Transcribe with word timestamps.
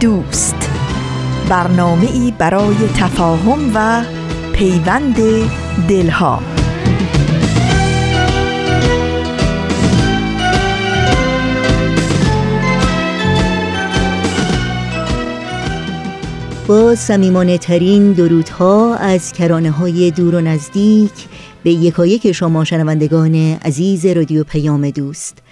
دوست. 0.00 0.70
برنامه 1.48 2.12
ای 2.12 2.32
برای 2.38 2.76
تفاهم 2.96 3.70
و 3.74 4.04
پیوند 4.52 5.16
دلها. 5.88 6.42
با 16.66 16.94
سمیمانه 16.94 17.58
ترین 17.58 18.12
درودها 18.12 18.96
از 18.96 19.32
کرانه 19.32 19.70
های 19.70 20.10
دور 20.10 20.34
و 20.34 20.40
نزدیک 20.40 21.12
به 21.62 21.70
یکایک 21.70 22.32
شما 22.32 22.64
شنوندگان 22.64 23.34
عزیز 23.64 24.06
رادیو 24.06 24.44
پیام 24.44 24.90
دوست. 24.90 25.45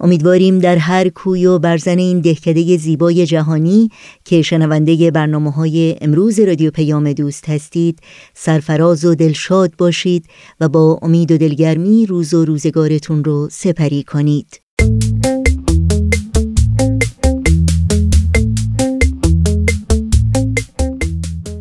امیدواریم 0.00 0.58
در 0.58 0.76
هر 0.76 1.08
کوی 1.08 1.46
و 1.46 1.58
برزن 1.58 1.98
این 1.98 2.20
دهکده 2.20 2.76
زیبای 2.76 3.26
جهانی 3.26 3.90
که 4.24 4.42
شنونده 4.42 5.10
برنامه 5.10 5.50
های 5.50 5.96
امروز 6.00 6.40
رادیو 6.40 6.70
پیام 6.70 7.12
دوست 7.12 7.48
هستید 7.48 7.98
سرفراز 8.34 9.04
و 9.04 9.14
دلشاد 9.14 9.72
باشید 9.78 10.26
و 10.60 10.68
با 10.68 10.98
امید 11.02 11.32
و 11.32 11.38
دلگرمی 11.38 12.06
روز 12.06 12.34
و 12.34 12.44
روزگارتون 12.44 13.24
رو 13.24 13.48
سپری 13.50 14.02
کنید. 14.02 14.60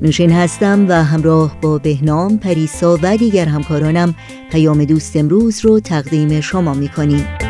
نوشین 0.01 0.31
هستم 0.31 0.85
و 0.89 1.03
همراه 1.03 1.57
با 1.61 1.77
بهنام 1.77 2.37
پریسا 2.37 2.99
و 3.01 3.17
دیگر 3.17 3.45
همکارانم 3.45 4.15
پیام 4.51 4.85
دوست 4.85 5.15
امروز 5.15 5.65
رو 5.65 5.79
تقدیم 5.79 6.41
شما 6.41 6.73
می‌کنیم. 6.73 7.46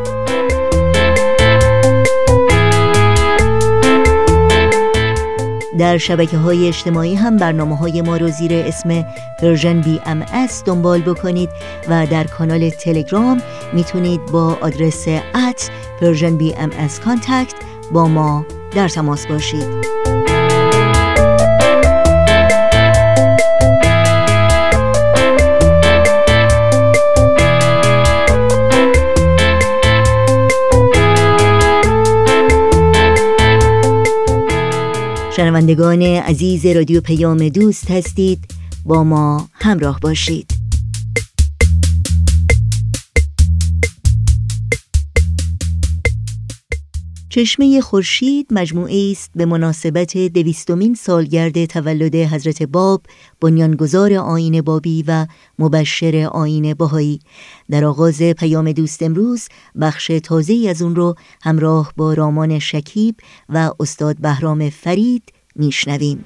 در 5.79 5.97
شبکه 5.97 6.37
های 6.37 6.67
اجتماعی 6.67 7.15
هم 7.15 7.37
برنامه 7.37 7.77
های 7.77 8.01
ما 8.01 8.17
رو 8.17 8.27
زیر 8.27 8.53
اسم 8.53 9.05
Persian 9.39 9.81
BMS 9.81 10.63
دنبال 10.65 11.01
بکنید 11.01 11.49
و 11.89 12.07
در 12.07 12.23
کانال 12.23 12.69
تلگرام 12.69 13.41
می‌تونید 13.73 14.25
با 14.25 14.57
آدرس 14.61 15.07
at 15.35 15.69
Persian 16.01 16.37
BM 16.37 16.69
contact 17.05 17.53
با 17.91 18.07
ما 18.07 18.45
در 18.75 18.87
تماس 18.87 19.27
باشید. 19.27 19.96
شنوندگان 35.37 36.01
عزیز 36.01 36.65
رادیو 36.65 37.01
پیام 37.01 37.49
دوست 37.49 37.91
هستید. 37.91 38.39
با 38.85 39.03
ما 39.03 39.49
همراه 39.53 39.99
باشید. 39.99 40.56
چشمه 47.29 47.81
خورشید 47.81 48.47
مجموعه 48.51 49.11
است 49.11 49.31
به 49.35 49.45
مناسبت 49.45 50.17
دویستمین 50.17 50.95
سالگرد 50.95 51.65
تولد 51.65 52.15
حضرت 52.15 52.63
باب 52.63 53.01
بنیانگذار 53.41 54.13
آین 54.13 54.61
بابی 54.61 55.03
و 55.07 55.27
مبشر 55.59 56.29
آین 56.31 56.73
باهایی 56.73 57.19
در 57.69 57.85
آغاز 57.85 58.21
پیام 58.21 58.71
دوست 58.71 59.03
امروز 59.03 59.47
بخش 59.81 60.11
تازه 60.23 60.67
از 60.69 60.81
اون 60.81 60.95
رو 60.95 61.15
همراه 61.41 61.93
با 61.97 62.13
رامان 62.13 62.59
شکیب 62.59 63.15
و 63.49 63.71
استاد 63.79 64.17
بهرام 64.17 64.69
فرید 64.69 65.23
میشنویم. 65.55 66.25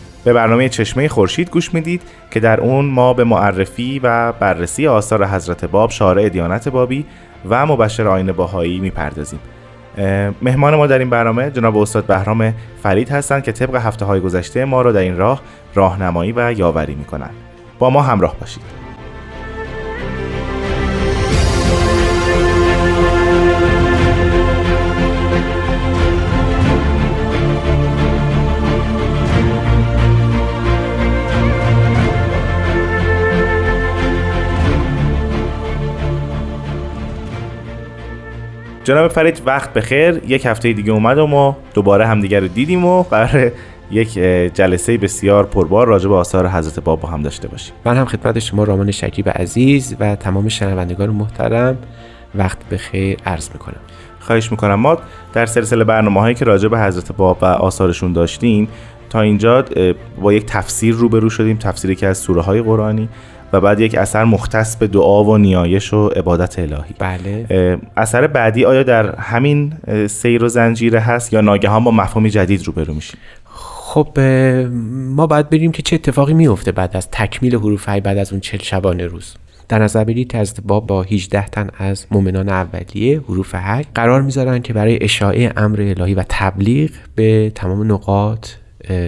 به 0.23 0.33
برنامه 0.33 0.69
چشمه 0.69 1.07
خورشید 1.07 1.49
گوش 1.49 1.73
می‌دید 1.73 2.01
که 2.31 2.39
در 2.39 2.59
اون 2.59 2.85
ما 2.85 3.13
به 3.13 3.23
معرفی 3.23 3.99
و 4.03 4.31
بررسی 4.31 4.87
آثار 4.87 5.25
حضرت 5.25 5.65
باب 5.65 5.89
شارع 5.89 6.29
دیانت 6.29 6.69
بابی 6.69 7.05
و 7.49 7.65
مبشر 7.65 8.07
آین 8.07 8.31
باهایی 8.31 8.79
می‌پردازیم. 8.79 9.39
مهمان 10.41 10.75
ما 10.75 10.87
در 10.87 10.99
این 10.99 11.09
برنامه 11.09 11.51
جناب 11.51 11.77
استاد 11.77 12.05
بهرام 12.05 12.53
فرید 12.83 13.09
هستند 13.09 13.43
که 13.43 13.51
طبق 13.51 13.75
هفته 13.75 14.05
های 14.05 14.19
گذشته 14.19 14.65
ما 14.65 14.81
را 14.81 14.91
در 14.91 14.99
این 14.99 15.17
راه 15.17 15.41
راهنمایی 15.75 16.31
و 16.31 16.51
یاوری 16.51 16.95
می‌کنند. 16.95 17.33
با 17.79 17.89
ما 17.89 18.01
همراه 18.01 18.35
باشید. 18.39 18.80
جناب 38.83 39.11
فرید 39.11 39.41
وقت 39.45 39.73
بخیر. 39.73 40.21
یک 40.27 40.45
هفته 40.45 40.73
دیگه 40.73 40.91
اومد 40.91 41.17
و 41.17 41.27
ما 41.27 41.57
دوباره 41.73 42.07
همدیگه 42.07 42.39
رو 42.39 42.47
دیدیم 42.47 42.85
و 42.85 43.03
قرار 43.03 43.51
یک 43.91 44.13
جلسه 44.53 44.97
بسیار 44.97 45.45
پربار 45.45 45.87
راجع 45.87 46.09
به 46.09 46.15
آثار 46.15 46.47
حضرت 46.47 46.79
باب 46.79 46.99
با 46.99 47.09
هم 47.09 47.21
داشته 47.21 47.47
باشیم. 47.47 47.73
من 47.85 47.97
هم 47.97 48.05
خدمت 48.05 48.39
شما 48.39 48.63
رامان 48.63 48.91
شکیب 48.91 49.29
عزیز 49.29 49.95
و 49.99 50.15
تمام 50.15 50.49
شنوندگان 50.49 51.09
محترم 51.09 51.77
وقت 52.35 52.69
بخیر 52.69 53.17
عرض 53.25 53.49
می‌کنم. 53.53 53.79
خواهش 54.19 54.51
می‌کنم. 54.51 54.75
ما 54.75 54.97
در 55.33 55.45
سلسله 55.45 55.83
برنامه 55.83 56.19
هایی 56.19 56.35
که 56.35 56.45
راجع 56.45 56.67
به 56.67 56.79
حضرت 56.79 57.11
باب 57.11 57.37
و 57.41 57.45
آثارشون 57.45 58.13
داشتیم 58.13 58.67
تا 59.09 59.21
اینجا 59.21 59.65
با 60.21 60.33
یک 60.33 60.45
تفسیر 60.45 60.95
روبرو 60.95 61.29
شدیم. 61.29 61.57
تفسیری 61.57 61.95
که 61.95 62.07
از 62.07 62.17
سوره 62.17 62.41
های 62.41 62.61
قرآنی 62.61 63.09
و 63.53 63.61
بعد 63.61 63.79
یک 63.79 63.95
اثر 63.95 64.23
مختص 64.23 64.75
به 64.75 64.87
دعا 64.87 65.23
و 65.23 65.37
نیایش 65.37 65.93
و 65.93 66.07
عبادت 66.07 66.59
الهی. 66.59 66.93
بله. 66.99 67.79
اثر 67.97 68.27
بعدی 68.27 68.65
آیا 68.65 68.83
در 68.83 69.15
همین 69.15 69.73
سیر 70.07 70.43
و 70.43 70.47
زنجیره 70.47 70.99
هست 70.99 71.33
یا 71.33 71.41
ناگهان 71.41 71.83
با 71.83 71.91
مفهومی 71.91 72.29
جدید 72.29 72.67
روبرو 72.67 72.93
میشیم؟ 72.93 73.19
خب 73.93 74.19
ما 75.15 75.27
باید 75.27 75.49
بریم 75.49 75.71
که 75.71 75.81
چه 75.81 75.95
اتفاقی 75.95 76.33
میفته 76.33 76.71
بعد 76.71 76.97
از 76.97 77.07
تکمیل 77.11 77.55
حروف 77.55 77.85
های 77.85 78.01
بعد 78.01 78.17
از 78.17 78.31
اون 78.31 78.41
چل 78.41 78.57
شبانه 78.57 79.05
روز. 79.05 79.35
در 79.69 79.79
نظر 79.79 80.03
بگیرید 80.03 80.31
که 80.31 80.37
از 80.37 80.55
باب 80.67 80.87
با 80.87 81.03
18 81.03 81.45
تن 81.45 81.69
از 81.77 82.05
مؤمنان 82.11 82.49
اولیه 82.49 83.19
حروف 83.19 83.55
حق 83.55 83.85
قرار 83.95 84.21
می‌ذارن 84.21 84.61
که 84.61 84.73
برای 84.73 85.03
اشاعه 85.03 85.53
امر 85.57 85.81
الهی 85.81 86.13
و 86.13 86.23
تبلیغ 86.29 86.89
به 87.15 87.51
تمام 87.55 87.91
نقاط 87.91 88.47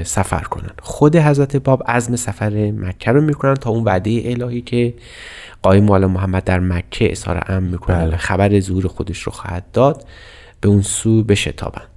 سفر 0.03 0.39
کنن. 0.39 0.71
خود 0.81 1.15
حضرت 1.15 1.55
باب 1.55 1.83
عزم 1.87 2.15
سفر 2.15 2.71
مکه 2.71 3.11
رو 3.11 3.21
می‌کنن 3.21 3.53
تا 3.53 3.69
اون 3.69 3.83
وعده 3.83 4.21
الهی 4.25 4.61
که 4.61 4.93
قایم 5.61 5.83
مولا 5.83 6.07
محمد 6.07 6.43
در 6.43 6.59
مکه 6.59 7.11
اظهار 7.11 7.43
امر 7.47 7.67
می‌کنن 7.67 8.05
بله. 8.05 8.17
خبر 8.17 8.59
ظهور 8.59 8.87
خودش 8.87 9.21
رو 9.21 9.31
خواهد 9.31 9.65
داد. 9.73 10.05
به 10.61 10.69
اون 10.69 10.81
سو 10.81 11.23
بشتابند. 11.23 11.87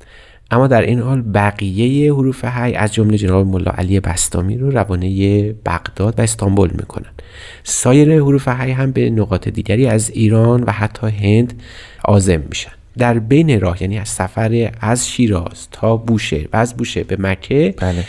اما 0.51 0.67
در 0.67 0.83
این 0.83 1.01
حال 1.01 1.23
بقیه 1.35 2.13
حروف 2.13 2.45
هی 2.45 2.75
از 2.75 2.95
جمله 2.95 3.19
جناب 3.19 3.47
ملا 3.47 3.71
علی 3.71 4.01
بستامی 4.01 4.59
رو 4.59 4.71
روانه 4.71 5.53
بغداد 5.53 6.19
و 6.19 6.23
استانبول 6.23 6.71
می‌کنن. 6.71 7.11
سایر 7.65 8.15
حروف 8.15 8.49
هی 8.49 8.73
هم 8.73 8.93
به 8.93 9.11
نقاط 9.11 9.49
دیگری 9.49 9.87
از 9.87 10.11
ایران 10.11 10.63
و 10.63 10.71
حتی 10.71 11.07
هند 11.07 11.63
عازم 12.05 12.43
میشن. 12.49 12.73
در 12.99 13.19
بین 13.19 13.61
راه 13.61 13.83
یعنی 13.83 13.99
از 13.99 14.09
سفر 14.09 14.71
از 14.81 15.09
شیراز 15.09 15.69
تا 15.71 15.97
بوشهر 15.97 16.49
و 16.53 16.57
از 16.57 16.77
بوشهر 16.77 17.05
به 17.05 17.17
مکه 17.19 17.75
بله. 17.79 18.05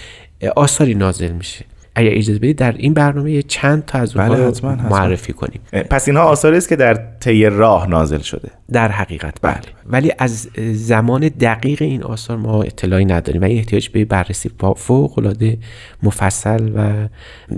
آثاری 0.56 0.96
نازل 0.96 1.32
میشه. 1.32 1.66
اگر 1.96 2.12
اجازه 2.14 2.40
بدید 2.40 2.58
در 2.58 2.72
این 2.72 2.94
برنامه 2.94 3.42
چند 3.42 3.86
تا 3.86 4.00
از 4.00 4.18
اونها 4.18 4.36
بله 4.36 4.48
حتما 4.48 4.76
معرفی 4.76 5.34
کنیم. 5.34 5.62
پس 5.90 6.08
اینها 6.08 6.24
آثاری 6.24 6.58
است 6.58 6.70
که 6.70 6.76
در 6.76 6.94
طی 7.20 7.46
راه 7.46 7.90
نازل 7.90 8.20
شده. 8.20 8.50
در 8.72 8.92
حقیقت 8.92 9.38
بله. 9.42 9.62
ولی 9.86 10.12
از 10.20 10.50
زمان 10.74 11.30
دقیق 11.30 11.82
این 11.82 12.04
آثار 12.04 12.38
ما 12.38 12.64
اطلاعی 12.64 13.06
نداریم 13.06 13.42
و 13.42 13.46
این 13.46 13.58
احتیاج 13.58 13.90
به 13.90 14.06
بررسی 14.06 14.52
فوق 14.78 15.20
العاده 15.20 15.58
مفصل 16.04 16.70
و 16.76 17.08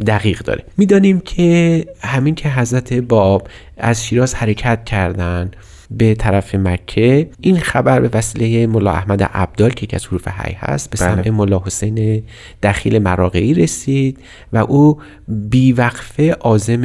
دقیق 0.08 0.40
داره. 0.40 0.64
می‌دانیم 0.78 1.20
که 1.20 1.86
همین 2.02 2.36
که 2.36 2.50
حضرت 2.50 2.94
باب 2.94 3.48
از 3.78 4.06
شیراز 4.06 4.36
حرکت 4.36 4.86
کردند 4.86 5.56
به 5.92 6.16
طرف 6.16 6.56
مکه 6.56 7.30
این 7.42 7.60
خبر 7.60 8.00
به 8.00 8.18
وسیله 8.18 8.68
ملا 8.68 8.92
احمد 8.92 9.24
عبدال 9.24 9.70
که 9.70 9.84
یکی 9.84 9.96
از 9.96 10.06
حروف 10.06 10.28
حی 10.28 10.54
هست 10.60 10.90
به 10.90 10.98
سمع 10.98 11.22
بله. 11.22 11.32
ملا 11.32 11.62
حسین 11.66 12.24
دخیل 12.64 13.00
مراقعی 13.00 13.54
رسید 13.54 14.20
و 14.54 14.58
او 14.58 15.02
بیوقفه 15.28 16.32
عازم 16.32 16.82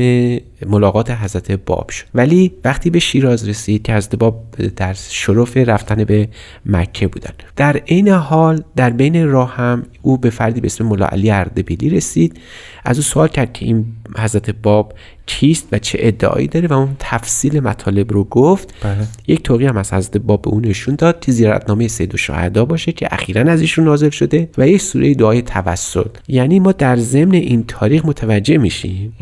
ملاقات 0.67 1.11
حضرت 1.11 1.53
باب 1.53 1.91
شد. 1.91 2.05
ولی 2.15 2.53
وقتی 2.65 2.91
به 2.91 2.99
شیراز 2.99 3.49
رسید 3.49 3.83
که 3.83 3.95
حضرت 3.95 4.17
باب 4.17 4.45
در 4.77 4.93
شرف 4.93 5.57
رفتن 5.57 6.05
به 6.05 6.29
مکه 6.67 7.09
بودن. 7.09 7.31
در 7.57 7.77
عین 7.77 8.09
حال 8.09 8.65
در 8.77 8.91
بین 8.91 9.29
راه 9.29 9.55
هم 9.57 9.83
او 10.03 10.19
به 10.19 10.31
فردی 10.31 10.61
به 10.61 10.67
اسم 10.67 10.87
ملا 10.87 11.07
علی 11.07 11.31
اردبیلی 11.31 11.91
رسید. 11.91 12.41
از 12.85 12.97
او 12.97 13.03
سوال 13.03 13.29
کرد 13.29 13.53
که 13.53 13.67
این 13.67 13.87
حضرت 14.19 14.51
باب 14.51 14.95
کیست 15.27 15.69
و 15.73 15.79
چه 15.79 15.99
ادعایی 16.01 16.49
داره 16.49 16.69
و 16.69 16.73
اون 16.73 16.97
تفصیل 16.99 17.61
مطالب 17.61 18.13
رو 18.13 18.25
گفت. 18.25 18.75
بله. 18.83 19.07
یک 19.27 19.43
توقی 19.43 19.67
هم 19.67 19.77
از 19.77 19.93
حضرت 19.93 20.17
باب 20.17 20.43
به 20.43 20.51
اون 20.51 20.67
نشون 20.67 20.95
داد 20.95 21.21
که 21.21 21.33
زیارتنامه 21.33 21.89
سید 21.89 22.15
و 22.15 22.17
شهدا 22.17 22.65
باشه 22.65 22.93
که 22.93 23.09
اخیرا 23.11 23.53
از 23.53 23.61
ایشون 23.61 23.85
نازل 23.85 24.11
شده 24.11 24.49
و 24.59 24.69
یک 24.69 24.81
سوره 24.81 25.15
دعای 25.15 25.43
توسل 25.43 26.05
یعنی 26.29 26.61
ما 26.61 26.73
در 26.73 26.97
ضمن 26.97 27.35
این 27.35 27.65
تاریخ 27.69 28.05
متوجه 28.05 28.59
میشیم 28.59 29.13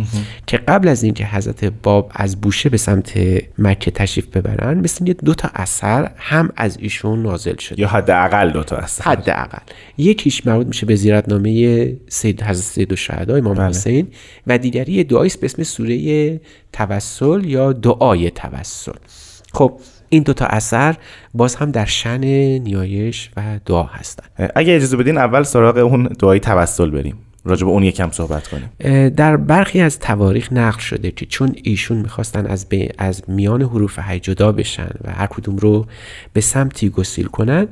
که 0.46 0.56
قبل 0.56 0.88
از 0.88 1.02
اینکه 1.02 1.24
حضرت 1.32 1.64
باب 1.64 2.12
از 2.14 2.40
بوشه 2.40 2.68
به 2.68 2.76
سمت 2.76 3.12
مکه 3.58 3.90
تشریف 3.90 4.26
ببرن 4.26 4.78
مثل 4.78 5.08
یه 5.08 5.14
دو 5.14 5.34
تا 5.34 5.50
اثر 5.54 6.10
هم 6.16 6.50
از 6.56 6.78
ایشون 6.80 7.22
نازل 7.22 7.56
شده. 7.56 7.80
یا 7.80 7.88
حداقل 7.88 8.50
دو 8.50 8.62
تا 8.64 8.76
اثر. 8.76 9.04
حداقل. 9.04 9.58
یکیش 9.98 10.46
مربوط 10.46 10.66
میشه 10.66 10.86
به 10.86 10.94
زیارتنامه 10.94 11.96
سید 12.08 12.42
حضرت 12.42 12.64
سید 12.64 12.92
و 12.92 12.96
شهدا 12.96 13.36
امام 13.36 13.54
بله. 13.54 13.66
حسین 13.66 14.08
و 14.46 14.58
دیگری 14.58 15.04
دعایی 15.04 15.32
به 15.40 15.44
اسم 15.44 15.62
سوره 15.62 16.40
توسل 16.72 17.44
یا 17.44 17.72
دعای 17.72 18.30
توسل. 18.30 18.92
خب 19.52 19.80
این 20.08 20.22
دوتا 20.22 20.46
اثر 20.46 20.96
باز 21.34 21.54
هم 21.54 21.70
در 21.70 21.84
شن 21.84 22.24
نیایش 22.58 23.30
و 23.36 23.42
دعا 23.66 23.82
هستند 23.82 24.52
اگه 24.56 24.76
اجازه 24.76 24.96
بدین 24.96 25.18
اول 25.18 25.42
سراغ 25.42 25.76
اون 25.76 26.04
دعای 26.04 26.40
توسل 26.40 26.90
بریم. 26.90 27.18
راجع 27.44 27.64
به 27.64 27.70
اون 27.70 27.82
یکم 27.82 28.10
صحبت 28.10 28.48
کنیم 28.48 28.70
در 29.08 29.36
برخی 29.36 29.80
از 29.80 29.98
تواریخ 29.98 30.52
نقل 30.52 30.78
شده 30.78 31.10
که 31.10 31.26
چون 31.26 31.54
ایشون 31.62 31.96
می‌خواستن 31.96 32.46
از, 32.46 32.68
به- 32.68 32.90
از 32.98 33.22
میان 33.28 33.62
حروف 33.62 33.98
هی 33.98 34.20
جدا 34.20 34.52
بشن 34.52 34.90
و 35.04 35.12
هر 35.12 35.26
کدوم 35.26 35.56
رو 35.56 35.86
به 36.32 36.40
سمتی 36.40 36.88
گسیل 36.88 37.26
کنن 37.26 37.66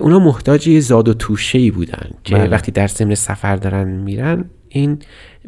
اونا 0.00 0.18
محتاج 0.18 0.78
زاد 0.80 1.08
و 1.08 1.14
توشه 1.14 1.58
ای 1.58 1.70
بودن 1.70 2.10
که 2.24 2.34
بله. 2.34 2.48
وقتی 2.48 2.72
در 2.72 2.86
ضمن 2.86 3.14
سفر 3.14 3.56
دارن 3.56 3.88
میرن 3.88 4.44
این 4.68 4.98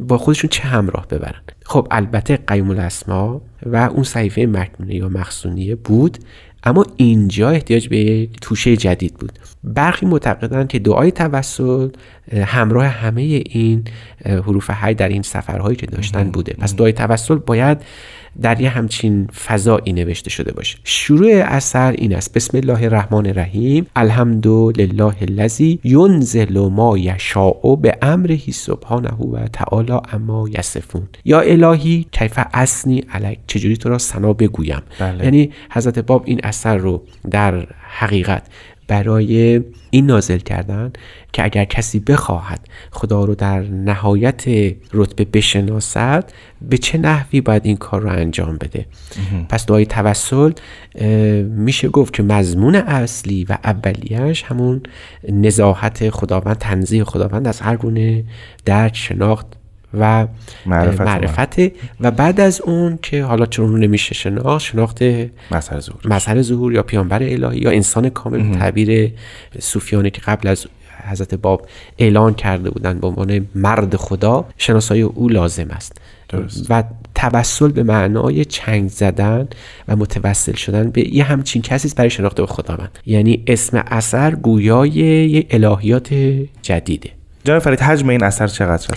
با 0.01 0.19
خودشون 0.19 0.51
چه 0.51 0.63
همراه 0.63 1.07
ببرن 1.09 1.41
خب 1.65 1.89
البته 1.91 2.37
قیوم 2.37 2.71
الاسما 2.71 3.41
و 3.67 3.77
اون 3.77 4.03
صحیفه 4.03 4.47
مکنونه 4.47 4.95
یا 4.95 5.09
مخصونیه 5.09 5.75
بود 5.75 6.19
اما 6.65 6.87
اینجا 6.97 7.51
احتیاج 7.51 7.89
به 7.89 8.29
توشه 8.41 8.77
جدید 8.77 9.15
بود. 9.15 9.33
برخی 9.65 10.07
معتقدن 10.07 10.67
که 10.67 10.79
دعای 10.79 11.11
توسل 11.11 11.89
اه، 12.33 12.43
همراه 12.43 12.87
همه 12.87 13.23
این 13.23 13.85
حروف 14.25 14.71
حی 14.71 14.95
در 14.95 15.09
این 15.09 15.23
سفرهایی 15.23 15.77
که 15.77 15.87
داشتن 15.87 16.31
بوده. 16.31 16.55
پس 16.59 16.77
دعای 16.77 16.93
توسل 16.93 17.35
باید 17.35 17.79
در 18.43 18.61
یه 18.61 18.69
همچین 18.69 19.27
فضایی 19.27 19.93
نوشته 19.93 20.31
شده 20.31 20.53
باشه. 20.53 20.79
شروع 20.85 21.31
اثر 21.33 21.93
این 21.93 22.15
است. 22.15 22.33
بسم 22.33 22.57
الله 22.57 22.83
الرحمن 22.83 23.27
الرحیم. 23.27 23.87
الحمد 23.97 24.47
لله 24.47 25.15
الذی 25.21 25.81
ینزل 25.85 26.69
ما 26.69 26.99
یشاء 26.99 27.77
به 27.77 27.99
امره 28.03 28.39
سبحانه 28.39 29.11
و 29.11 29.49
تعالی 29.53 30.01
اما 30.13 30.49
یصفون. 30.49 31.09
یا 31.25 31.41
الهی 31.41 32.07
کیف 32.13 32.39
اسنی 32.55 33.03
علیک؟ 33.13 33.48
چجوری 33.49 33.77
تو 33.77 33.89
را 33.89 33.99
ثنا 33.99 34.33
بگویم؟ 34.33 34.83
بله. 34.99 35.25
یعنی 35.25 35.51
حضرت 35.71 35.99
باب 35.99 36.23
این 36.27 36.41
اثر 36.43 36.77
رو 36.77 37.03
در 37.31 37.67
حقیقت 37.89 38.43
برای 38.89 39.61
این 39.91 40.07
نازل 40.07 40.39
کردن 40.39 40.93
که 41.33 41.45
اگر 41.45 41.65
کسی 41.65 41.99
بخواهد 41.99 42.61
خدا 42.91 43.25
رو 43.25 43.35
در 43.35 43.61
نهایت 43.61 44.45
رتبه 44.95 45.25
بشناسد 45.25 46.33
به 46.63 46.79
چه 46.79 46.99
نحوی 46.99 47.41
باید 47.41 47.67
این 47.67 47.77
کار 47.77 48.01
رو 48.01 48.09
انجام 48.09 48.57
بده؟ 48.57 48.87
پس 49.49 49.67
دعای 49.67 49.87
توسل 49.87 50.53
میشه 51.45 51.89
گفت 51.89 52.13
که 52.15 52.23
مضمون 52.23 52.75
اصلی 52.75 53.45
و 53.45 53.59
اولیش 53.65 54.43
همون 54.43 54.83
نزاحت 55.29 56.11
خداوند 56.11 56.57
تنزیه 56.57 57.05
خداوند 57.05 57.49
از 57.49 57.61
هر 57.61 57.77
گونه 57.77 58.25
درک 58.65 58.97
شناخت 58.97 59.47
و 59.95 60.27
معرفت 60.67 61.01
معرفت. 61.01 61.59
و 62.01 62.11
بعد 62.11 62.41
از 62.41 62.61
اون 62.61 62.99
که 63.03 63.25
حالا 63.25 63.47
چون 63.47 63.81
نمیشه 63.81 64.15
شناخت 64.15 64.65
شناخت 64.65 65.03
مظهر 65.51 65.81
ظهور. 65.81 66.01
مظهر 66.05 66.43
ظهور 66.43 66.73
یا 66.73 66.83
پیامبر 66.83 67.23
الهی 67.23 67.59
یا 67.59 67.71
انسان 67.71 68.11
کامل 68.11 68.59
تعبیر 68.59 69.13
صوفیانه 69.59 70.11
که 70.11 70.21
قبل 70.21 70.49
از 70.49 70.67
حضرت 71.11 71.35
باب 71.35 71.67
اعلان 71.99 72.35
کرده 72.35 72.71
بودند 72.71 73.01
به 73.01 73.07
عنوان 73.07 73.47
مرد 73.55 73.97
خدا 73.97 74.45
شناسایی 74.59 75.03
او 75.03 75.29
لازم 75.29 75.71
است. 75.71 75.93
درست. 76.29 76.67
و 76.71 76.85
توسل 77.15 77.69
به 77.69 77.83
معنای 77.83 78.45
چنگ 78.45 78.89
زدن 78.89 79.49
و 79.89 79.97
متوسل 79.97 80.55
شدن 80.55 80.91
به 80.91 81.15
یه 81.15 81.25
همچین 81.25 81.63
کسی 81.63 81.89
است 81.89 81.97
برای 81.97 82.11
شناخت 82.11 82.37
به 82.37 82.47
خداوند. 82.47 82.99
یعنی 83.07 83.45
اسم 83.47 83.85
اثر 83.87 84.35
گویای 84.35 84.91
یه 84.91 85.47
الهیات 85.51 86.15
جدیده. 86.63 87.11
جناب 87.45 87.59
فرید 87.59 87.81
حجم 87.81 88.09
این 88.09 88.25
اثر 88.25 88.47
چقدر 88.47 88.73
است؟ 88.73 88.95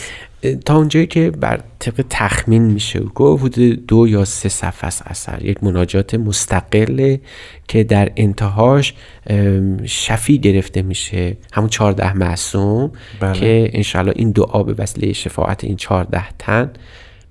تا 0.66 0.78
اونجایی 0.78 1.08
که 1.08 1.32
بر 1.32 1.62
طبق 1.80 2.06
تخمین 2.10 2.64
میشه 2.64 3.00
گفت 3.00 3.44
حدود 3.44 3.86
دو 3.86 4.08
یا 4.08 4.26
سه 4.26 4.50
صفحه 4.50 4.88
است 4.88 5.04
اثر 5.06 5.46
یک 5.46 5.64
مناجات 5.64 6.16
مستقله 6.16 7.22
که 7.68 7.84
در 7.84 8.12
انتهاش 8.16 8.94
شفی 9.86 10.40
گرفته 10.40 10.82
میشه 10.82 11.38
همون 11.54 11.70
چهارده 11.70 12.14
معصوم 12.14 12.92
بله. 13.20 13.34
که 13.40 13.70
انشاءالله 13.74 14.14
این 14.16 14.32
دعا 14.32 14.64
به 14.64 14.76
وسیله 14.78 15.14
شفاعت 15.14 15.64
این 15.64 15.76
چهارده 15.76 16.24
تن 16.40 16.72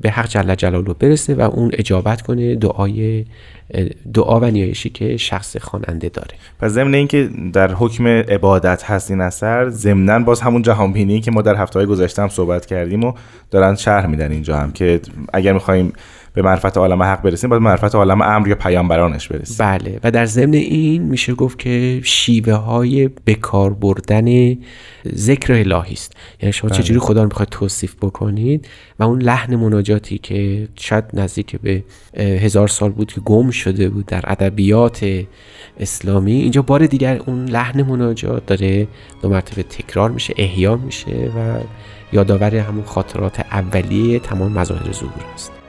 به 0.01 0.11
حق 0.11 0.29
جل 0.29 0.55
جلاله 0.55 0.95
برسه 0.99 1.35
و 1.35 1.41
اون 1.41 1.71
اجابت 1.75 2.23
کنه 2.23 2.55
دعای 2.55 3.25
دعا 4.15 4.41
و 4.41 4.45
نیایشی 4.45 4.91
که 4.91 5.17
شخص 5.17 5.57
خواننده 5.57 6.09
داره. 6.09 6.35
پس 6.61 6.71
ضمن 6.71 6.95
اینکه 6.95 7.31
در 7.53 7.75
حکم 7.75 8.07
عبادت 8.07 8.85
هست 8.85 9.11
این 9.11 9.21
اثر 9.21 9.69
ضمنا 9.69 10.19
باز 10.19 10.41
همون 10.41 10.63
جهان 10.63 10.93
بینی 10.93 11.21
که 11.21 11.31
ما 11.31 11.43
در 11.43 11.55
هفته 11.55 11.79
های 11.79 11.87
گذشته 11.87 12.23
هم 12.23 12.29
صحبت 12.29 12.67
کردیم 12.67 13.05
و 13.05 13.13
دارن 13.51 13.75
شرح 13.75 14.07
میدن 14.07 14.33
اینجا 14.33 14.57
هم 14.57 14.73
که 14.73 15.01
اگر 15.33 15.53
می‌خوایم 15.53 15.93
به 16.35 16.43
معرفت 16.43 16.77
عالم 16.77 17.03
حق 17.03 17.23
برسیم 17.23 17.51
باید 17.51 17.63
معرفت 17.63 17.95
عالم 17.95 18.23
امر 18.23 18.49
یا 18.49 18.55
پیامبرانش 18.55 19.29
برسیم. 19.29 19.57
بله. 19.59 20.01
و 20.05 20.11
در 20.11 20.25
ضمن 20.25 20.55
این 20.55 21.03
میشه 21.03 21.35
گفت 21.35 21.59
که 21.59 22.01
شیوه 22.05 22.53
های 22.53 23.09
بکار 23.27 23.75
بردن 23.75 24.57
ذکر 25.15 25.53
الهی 25.53 25.93
است. 25.93 26.17
یعنی 26.43 26.53
شما 26.53 26.71
بله. 26.71 26.79
چجوری 26.79 27.01
خدا 27.01 27.23
رو 27.23 27.29
می‌خواید 27.29 27.49
توصیف 27.49 27.95
بکنید 28.03 28.69
و 28.99 29.03
اون 29.03 29.23
لحن 29.23 29.57
مناجاتی 29.57 30.19
که 30.19 30.69
شاید 30.75 31.05
نزدیک 31.15 31.57
به 31.57 31.85
هزار 32.19 32.69
سال 32.69 32.91
بود 32.91 33.13
که 33.13 33.21
گم 33.21 33.51
شده 33.51 33.89
بود 33.89 34.07
در 34.07 34.25
ادبیات 34.27 35.07
اسلامی 35.81 36.33
اینجا 36.33 36.63
بار 36.63 36.87
دیگر 36.87 37.21
اون 37.27 37.45
لحن 37.45 37.83
مناجات 37.83 38.47
داره. 38.47 38.89
دو 39.23 39.29
مرتبه 39.29 39.63
تکرار 39.63 40.11
میشه 40.11 40.35
احیا 40.37 40.77
میشه 40.77 41.11
و 41.11 41.61
یادآور 42.13 42.55
همون 42.55 42.85
خاطرات 42.85 43.41
اولیه 43.41 44.19
تمام 44.19 44.53
مظاهر 44.53 44.93
ظهور 44.93 45.25
است. 45.35 45.60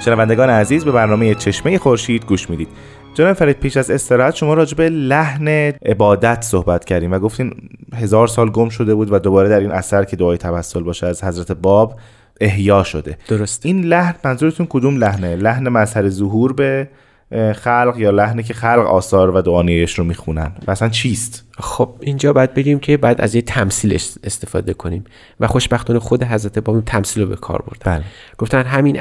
شنوندگان 0.00 0.50
عزیز 0.50 0.84
به 0.84 0.92
برنامه 0.92 1.34
چشمه 1.34 1.78
خورشید 1.78 2.26
گوش 2.26 2.50
می‌دید. 2.50 2.68
جناب 3.14 3.32
فرید 3.32 3.56
پیش 3.56 3.76
از 3.76 3.90
استراحت 3.90 4.36
شما 4.36 4.54
راجع 4.54 4.76
به 4.76 4.88
لحن 4.88 5.48
عبادت 5.86 6.42
صحبت 6.42 6.84
کردیم 6.84 7.12
و 7.12 7.18
گفتین 7.18 7.54
هزار 7.94 8.26
سال 8.26 8.50
گم 8.50 8.68
شده 8.68 8.94
بود 8.94 9.12
و 9.12 9.18
دوباره 9.18 9.48
در 9.48 9.60
این 9.60 9.70
اثر 9.70 10.04
که 10.04 10.16
دعای 10.16 10.38
توسل 10.38 10.82
باشه 10.82 11.06
از 11.06 11.24
حضرت 11.24 11.52
باب 11.52 12.00
احیا 12.40 12.82
شده. 12.82 13.18
درست 13.28 13.66
این 13.66 13.84
لحن 13.84 14.14
منظورتون 14.24 14.66
کدوم 14.70 14.96
لحنه؟ 14.96 15.36
لحن 15.36 15.68
مظهر 15.68 16.08
ظهور 16.08 16.52
به 16.52 16.88
خلق 17.32 17.94
یا 17.96 18.10
لحنی 18.10 18.42
که 18.42 18.54
خلق 18.54 18.86
آثار 18.86 19.36
و 19.36 19.42
دعانیش 19.42 19.98
رو 19.98 20.04
می‌خونن. 20.04 20.52
مثلا 20.68 20.88
چیست؟ 20.88 21.44
خب 21.58 21.94
اینجا 22.00 22.32
باید 22.32 22.54
بگیم 22.54 22.78
که 22.78 22.96
بعد 22.96 23.20
از 23.20 23.34
یه 23.34 23.42
تمثیل 23.42 23.98
استفاده 24.24 24.74
کنیم 24.74 25.04
و 25.40 25.46
خوشبختانه 25.46 25.98
خود 25.98 26.24
حضرت 26.24 26.58
باب 26.58 26.84
تمثیل 26.84 27.22
رو 27.22 27.28
به 27.28 27.36
کار 27.36 27.62
بردن. 27.62 27.96
بله. 27.96 28.04
گفتن 28.38 28.62
همین 28.62 28.96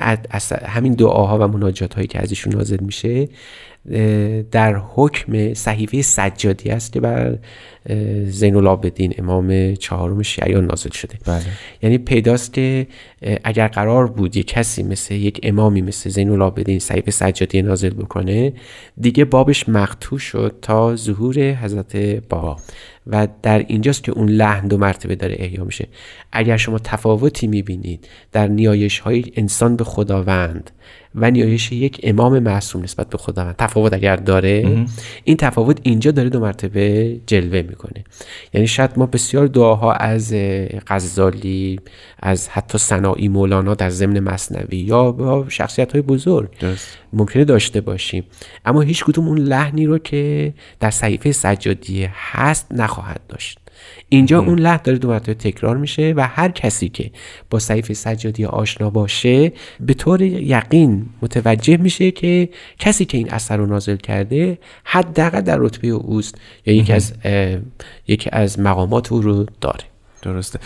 همین 0.65 0.93
دعاها 0.93 1.37
و 1.39 1.47
مناجات 1.47 1.93
هایی 1.93 2.07
که 2.07 2.21
ازشون 2.21 2.53
نازل 2.53 2.77
میشه 2.81 3.27
در 4.51 4.75
حکم 4.75 5.53
صحیفه 5.53 6.01
سجادی 6.01 6.69
است 6.69 6.93
که 6.93 6.99
بر 6.99 7.37
زین 8.25 8.55
العابدین 8.55 9.13
امام 9.17 9.75
چهارم 9.75 10.21
شیعیان 10.21 10.65
نازل 10.65 10.89
شده. 10.89 11.13
بله. 11.25 11.41
یعنی 11.81 11.97
پیداست 11.97 12.53
که 12.53 12.87
اگر 13.43 13.67
قرار 13.67 14.07
بود 14.07 14.35
یک 14.35 14.47
کسی 14.47 14.83
مثل 14.83 15.13
یک 15.13 15.39
امامی 15.43 15.81
مثل 15.81 16.09
زین 16.09 16.29
العابدین 16.29 16.79
صحیفه 16.79 17.11
سجادی 17.11 17.61
نازل 17.61 17.89
بکنه 17.89 18.53
دیگه 19.01 19.25
بابش 19.25 19.69
مقتوع 19.69 20.19
شد 20.19 20.55
تا 20.61 20.95
ظهور 20.95 21.39
حضرت 21.39 21.95
با 22.29 22.57
و 23.07 23.27
در 23.41 23.59
اینجاست 23.67 24.03
که 24.03 24.11
اون 24.11 24.29
لحن 24.29 24.67
دو 24.67 24.77
مرتبه 24.77 25.15
داره 25.15 25.35
احیا 25.39 25.63
میشه. 25.63 25.87
اگر 26.31 26.57
شما 26.57 26.79
تفاوتی 26.79 27.47
می‌بینید 27.47 28.07
در 28.31 28.47
نیایش 28.47 28.99
های 28.99 29.23
انسان 29.35 29.75
به 29.75 29.83
خداوند 29.83 30.71
و 31.15 31.31
نیایش 31.31 31.71
یک 31.71 31.99
امام 32.03 32.39
معصوم 32.39 32.83
نسبت 32.83 33.09
به 33.09 33.17
خداوند 33.17 33.55
تفاوت 33.55 33.93
اگر 33.93 34.15
داره 34.15 34.85
این 35.23 35.37
تفاوت 35.37 35.79
اینجا 35.83 36.11
داره 36.11 36.29
دو 36.29 36.39
مرتبه 36.39 37.15
جلوه 37.27 37.61
می‌کنه. 37.69 38.03
یعنی 38.53 38.67
شاید 38.67 38.91
ما 38.97 39.05
بسیار 39.05 39.47
دعاها 39.47 39.93
از 39.93 40.33
غزالی 40.87 41.79
از 42.19 42.49
حتی 42.49 42.77
صناعی 42.77 43.27
مولانا 43.27 43.73
در 43.73 43.89
ضمن 43.89 44.19
مصنوی 44.19 44.77
یا 44.77 45.11
با 45.11 45.45
شخصیت 45.49 45.91
های 45.91 46.01
بزرگ 46.01 46.49
ممکنه 47.13 47.45
داشته 47.45 47.81
باشیم. 47.81 48.23
اما 48.65 48.81
هیچ 48.81 49.03
کدوم 49.03 49.27
اون 49.27 49.37
لحنی 49.37 49.85
رو 49.85 49.97
که 49.97 50.53
در 50.79 50.91
صحیفه 50.91 51.31
سجادیه 51.31 52.11
هست 52.13 52.67
نخواهد 52.71 53.21
داشت. 53.29 53.59
اینجا 54.09 54.39
اون 54.39 54.59
لحن 54.59 54.79
داره 54.83 54.97
دو 54.97 55.07
مرتبه 55.07 55.33
تکرار 55.33 55.77
میشه 55.77 56.13
و 56.17 56.27
هر 56.27 56.49
کسی 56.49 56.89
که 56.89 57.11
با 57.49 57.59
صحیفه 57.59 57.93
سجادی 57.93 58.45
آشنا 58.45 58.89
باشه 58.89 59.51
به 59.79 59.93
طور 59.93 60.21
یقین 60.21 61.05
متوجه 61.21 61.77
میشه 61.77 62.11
که 62.11 62.49
کسی 62.79 63.05
که 63.05 63.17
این 63.17 63.29
اثر 63.31 63.57
رو 63.57 63.65
نازل 63.65 63.95
کرده 63.95 64.57
حداقل 64.83 65.41
در 65.41 65.57
رتبه 65.57 65.87
اوست 65.87 66.35
یا 66.65 66.73
یکی 66.73 66.93
از 66.93 67.13
یکی 68.07 68.29
از 68.33 68.59
مقامات 68.59 69.11
او 69.11 69.21
رو 69.21 69.45
داره. 69.61 69.83
درسته. 70.21 70.59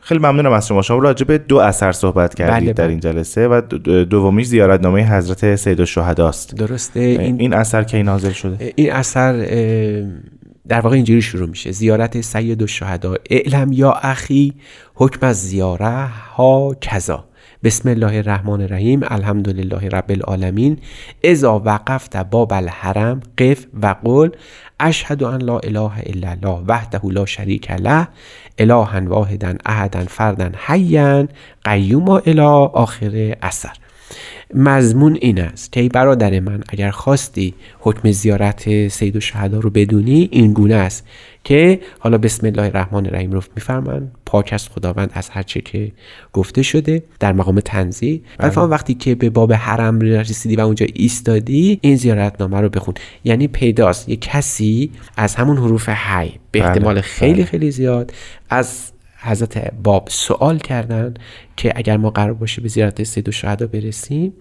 خیلی 0.00 0.20
ممنونم 0.20 0.52
از 0.52 0.66
شما. 0.66 0.82
شما 0.82 0.98
راجع 0.98 1.24
به 1.24 1.38
دو 1.38 1.56
اثر 1.56 1.92
صحبت 1.92 2.34
کردید 2.34 2.64
بله 2.64 2.72
در 2.72 2.84
بله. 2.84 2.90
این 2.90 3.00
جلسه 3.00 3.48
و 3.48 3.60
دومیش 4.04 4.46
زیارتنامه 4.46 5.16
حضرت 5.16 5.56
سید 5.56 5.80
الشهدا 5.80 6.28
است 6.28 6.54
درسته 6.54 7.00
این, 7.00 7.40
این 7.40 7.52
اثر 7.52 7.82
کی 7.84 8.02
نازل 8.02 8.30
شده؟ 8.30 8.72
این 8.76 8.92
اثر 8.92 9.46
در 10.68 10.80
واقع 10.80 10.96
اینجوری 10.96 11.22
شروع 11.22 11.48
میشه. 11.48 11.72
زیارت 11.72 12.20
سید 12.20 12.62
الشهدا. 12.62 13.16
اعلم 13.30 13.72
یا 13.72 13.92
اخی 13.92 14.54
حکم 14.94 15.26
از 15.26 15.36
زیاره 15.36 16.06
ها 16.06 16.74
کذا. 16.80 17.24
بسم 17.64 17.88
الله 17.88 18.16
الرحمن 18.16 18.60
الرحیم. 18.60 19.00
الحمدلله 19.02 19.88
رب 19.88 20.10
العالمین. 20.10 20.78
اذا 21.24 21.62
وقفت 21.64 22.16
باب 22.16 22.52
الحرم 22.52 23.20
قف 23.38 23.66
و 23.82 23.94
قل 24.04 24.30
اشهد 24.80 25.22
ان 25.22 25.42
لا 25.42 25.58
اله 25.58 25.92
الا 26.06 26.30
الله 26.30 26.64
وحده 26.68 27.00
لا 27.04 27.26
شریک 27.26 27.70
له 27.70 28.08
الها 28.58 29.00
واحدا 29.06 29.56
احدا 29.66 30.04
فردا 30.04 30.52
حیا 30.66 31.28
قیوم 31.64 32.08
الی 32.08 32.40
آخر 32.72 33.36
اثر. 33.42 33.72
مضمون 34.54 35.18
این 35.20 35.40
است 35.40 35.72
که 35.72 35.80
ای 35.80 35.88
برادر 35.88 36.40
من 36.40 36.62
اگر 36.68 36.90
خواستی 36.90 37.54
حکم 37.78 38.10
زیارت 38.10 38.88
سید 38.88 39.16
و 39.16 39.20
شهدا 39.20 39.58
رو 39.58 39.70
بدونی 39.70 40.28
این 40.32 40.52
گونه 40.52 40.74
است 40.74 41.06
که 41.44 41.80
حالا 41.98 42.18
بسم 42.18 42.46
الله 42.46 42.62
الرحمن 42.62 43.06
الرحیم 43.06 43.32
رو 43.32 43.42
میفرمان 43.56 44.10
پاک 44.26 44.50
است 44.52 44.68
خداوند 44.68 45.10
از 45.14 45.28
هر 45.28 45.42
چه 45.42 45.60
که 45.60 45.92
گفته 46.32 46.62
شده 46.62 47.02
در 47.20 47.32
مقام 47.32 47.60
تنزی 47.60 48.22
و 48.38 48.50
بله. 48.50 48.62
وقتی 48.62 48.94
که 48.94 49.14
به 49.14 49.30
باب 49.30 49.52
حرم 49.52 50.00
رسیدی 50.00 50.56
و 50.56 50.60
اونجا 50.60 50.86
ایستادی 50.94 51.78
این 51.82 51.96
زیارت 51.96 52.40
نامه 52.40 52.60
رو 52.60 52.68
بخون 52.68 52.94
یعنی 53.24 53.48
پیداست 53.48 54.08
یه 54.08 54.16
کسی 54.16 54.90
از 55.16 55.34
همون 55.34 55.56
حروف 55.56 55.88
حی 55.88 56.30
به 56.50 56.60
بله. 56.60 56.68
احتمال 56.68 57.00
خیلی 57.00 57.34
بله. 57.34 57.44
خیلی 57.44 57.70
زیاد 57.70 58.12
از 58.50 58.92
حضرت 59.28 59.72
باب 59.82 60.08
سوال 60.10 60.58
کردن 60.58 61.14
که 61.56 61.72
اگر 61.76 61.96
ما 61.96 62.10
قرار 62.10 62.34
باشه 62.34 62.62
به 62.62 62.68
زیارت 62.68 63.02
سید 63.02 63.28
و 63.62 63.66
برسیم 63.66 64.32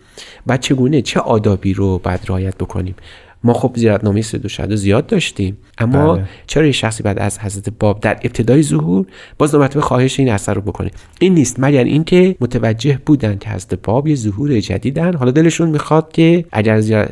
و 0.48 0.58
چگونه 0.58 1.02
چه 1.02 1.20
آدابی 1.20 1.74
رو 1.74 2.00
باید 2.00 2.20
رعایت 2.28 2.56
بکنیم. 2.56 2.96
ما 3.44 3.54
خب 3.54 3.72
زیارتنامه 3.76 4.22
سید 4.22 4.46
و 4.46 4.50
شهدا 4.50 4.76
زیاد 4.76 5.08
داشتیم. 5.08 5.58
اما 5.78 6.14
بله. 6.14 6.26
چرا 6.48 6.66
یه 6.66 6.72
شخصی 6.72 7.04
بعد 7.04 7.20
از 7.20 7.40
حضرت 7.40 7.70
باب 7.70 8.00
در 8.02 8.14
ابتدای 8.14 8.64
ظهور 8.64 9.06
باز 9.38 9.52
دو 9.52 9.60
مرتبه 9.60 9.82
خواهش 9.82 10.20
این 10.20 10.30
اثر 10.30 10.54
رو 10.54 10.62
بکنه؟ 10.62 10.92
این 11.20 11.34
نیست 11.34 11.56
مگر 11.60 11.84
اینکه 11.84 12.36
متوجه 12.42 13.00
بودن 13.06 13.38
که 13.38 13.50
حضرت 13.50 13.80
باب 13.84 14.08
یه 14.08 14.16
ظهور 14.16 14.60
جدیدن؟ 14.60 15.14
حالا 15.14 15.32
دلشون 15.32 15.70
می‌خواد 15.70 16.12
که 16.12 16.46
اگر 16.52 17.08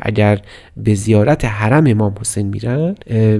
اگر 0.00 0.40
به 0.76 0.94
زیارت 0.94 1.44
حرم 1.44 1.86
امام 1.86 2.14
حسین 2.20 2.46
میرن 2.46 2.94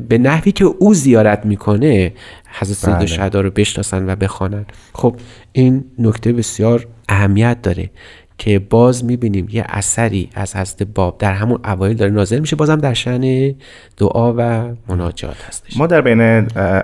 به 0.09 0.19
نحوی 0.19 0.53
که 0.53 0.65
او 0.65 0.95
زیارت 0.95 1.47
می‌کنه 1.47 2.13
حضرت 2.59 2.77
سید 2.77 2.95
بله. 2.95 3.07
شهدا 3.07 3.41
رو 3.41 3.51
بشناسن 3.51 4.11
و 4.11 4.17
بخوانن. 4.17 4.67
خب 4.93 5.17
این 5.53 5.85
نکته 5.99 6.33
بسیار 6.33 6.87
اهمیت 7.09 7.63
داره. 7.63 7.91
که 8.39 8.59
باز 8.59 9.05
می‌بینیم 9.05 9.47
یه 9.51 9.65
اثری 9.69 10.31
از 10.35 10.57
حضرت 10.57 10.83
باب 10.83 11.19
در 11.19 11.33
همون 11.33 11.59
اوایل 11.65 11.97
داره 11.97 12.11
نازل 12.11 12.39
میشه 12.39 12.57
بازم 12.57 12.77
در 12.77 12.95
شن 12.95 13.55
دعا 13.97 14.35
و 14.37 14.73
مناجات 14.89 15.37
هستش. 15.49 15.77
ما 15.77 15.87
در 15.87 16.01
بین 16.01 16.21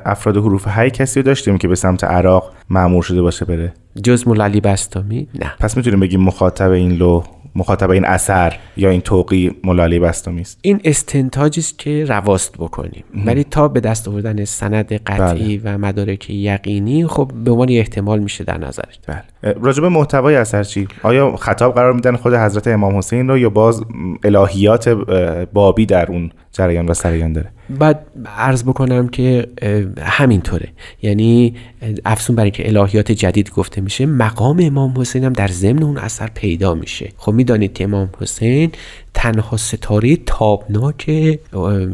افراد 0.05 0.37
حروف 0.37 0.65
های 0.65 0.91
کسی 0.91 1.21
رو 1.21 1.27
داشتیم 1.27 1.59
که 1.59 1.69
به 1.69 1.75
سمت 1.75 2.05
عراق 2.05 2.53
معمور 2.71 3.03
شده 3.03 3.23
باشه 3.23 3.45
بره. 3.45 3.73
جز 4.05 4.29
مولالی 4.29 4.61
بستامی؟ 4.61 5.29
نه. 5.35 5.53
پس 5.61 5.77
می‌تونیم 5.77 6.01
بگیم 6.01 6.21
مخاطب 6.21 6.71
این 6.71 6.93
لو 6.93 7.23
مخاطب 7.55 7.91
این 7.91 8.05
اثر 8.05 8.57
یا 8.77 8.91
این 8.91 9.01
توقی 9.01 9.51
ملالی 9.65 9.99
بستامی 9.99 10.41
است. 10.41 10.59
این 10.63 10.81
استنتاجی 10.85 11.61
است 11.61 11.79
که 11.79 12.05
رواست 12.05 12.55
بکنیم. 12.59 13.05
ولی 13.27 13.45
تا 13.45 13.69
به 13.69 13.81
دست 13.81 14.09
آوردن 14.09 14.45
سند 14.45 14.93
قطعی 14.93 15.59
بله. 15.59 15.75
و 15.75 15.79
مدارک 15.79 16.31
یقینی 16.31 17.07
خب 17.07 17.33
به 17.45 17.51
عنوان 17.51 17.69
احتمال 17.71 18.19
میشه 18.19 18.45
در 18.45 18.59
نظر. 18.59 18.83
بله. 19.07 19.55
راجب 19.63 19.85
محتوای 19.85 20.37
اثر 20.37 20.63
چی؟ 20.63 20.89
آیا 21.03 21.37
خطاب 21.37 21.75
قرار 21.75 21.93
میدن 21.93 22.17
خود 22.17 22.35
حضرت 22.35 22.69
امام 22.69 22.99
حسین 22.99 23.29
رو 23.29 23.39
یا 23.39 23.51
باز 23.51 23.83
الهیات 24.25 24.89
بابی 25.53 25.87
در 25.87 26.07
اون 26.07 26.31
جریان 26.59 26.87
و 26.87 26.95
سریان 26.95 27.33
داره. 27.33 27.49
بعد 27.71 28.07
عرض 28.37 28.63
بکنم 28.65 29.09
که 29.09 29.47
همینطوره. 30.01 30.69
یعنی 31.03 31.55
افسون 32.05 32.37
برای 32.37 32.51
که 32.51 32.69
الهیات 32.69 33.13
جدید 33.13 33.51
گفته 33.51 33.81
میشه 33.81 34.07
مقام 34.07 34.61
امام 34.63 35.01
حسین 35.01 35.25
هم 35.25 35.33
در 35.33 35.49
ضمن 35.49 35.83
اون 35.83 35.99
اثر 35.99 36.27
پیدا 36.35 36.75
میشه. 36.75 37.09
خب 37.17 37.33
می‌دانید 37.33 37.73
که 37.73 37.85
امام 37.85 38.11
حسین 38.21 38.73
تنها 39.15 39.57
ستاره 39.57 40.17
تابناک 40.17 41.39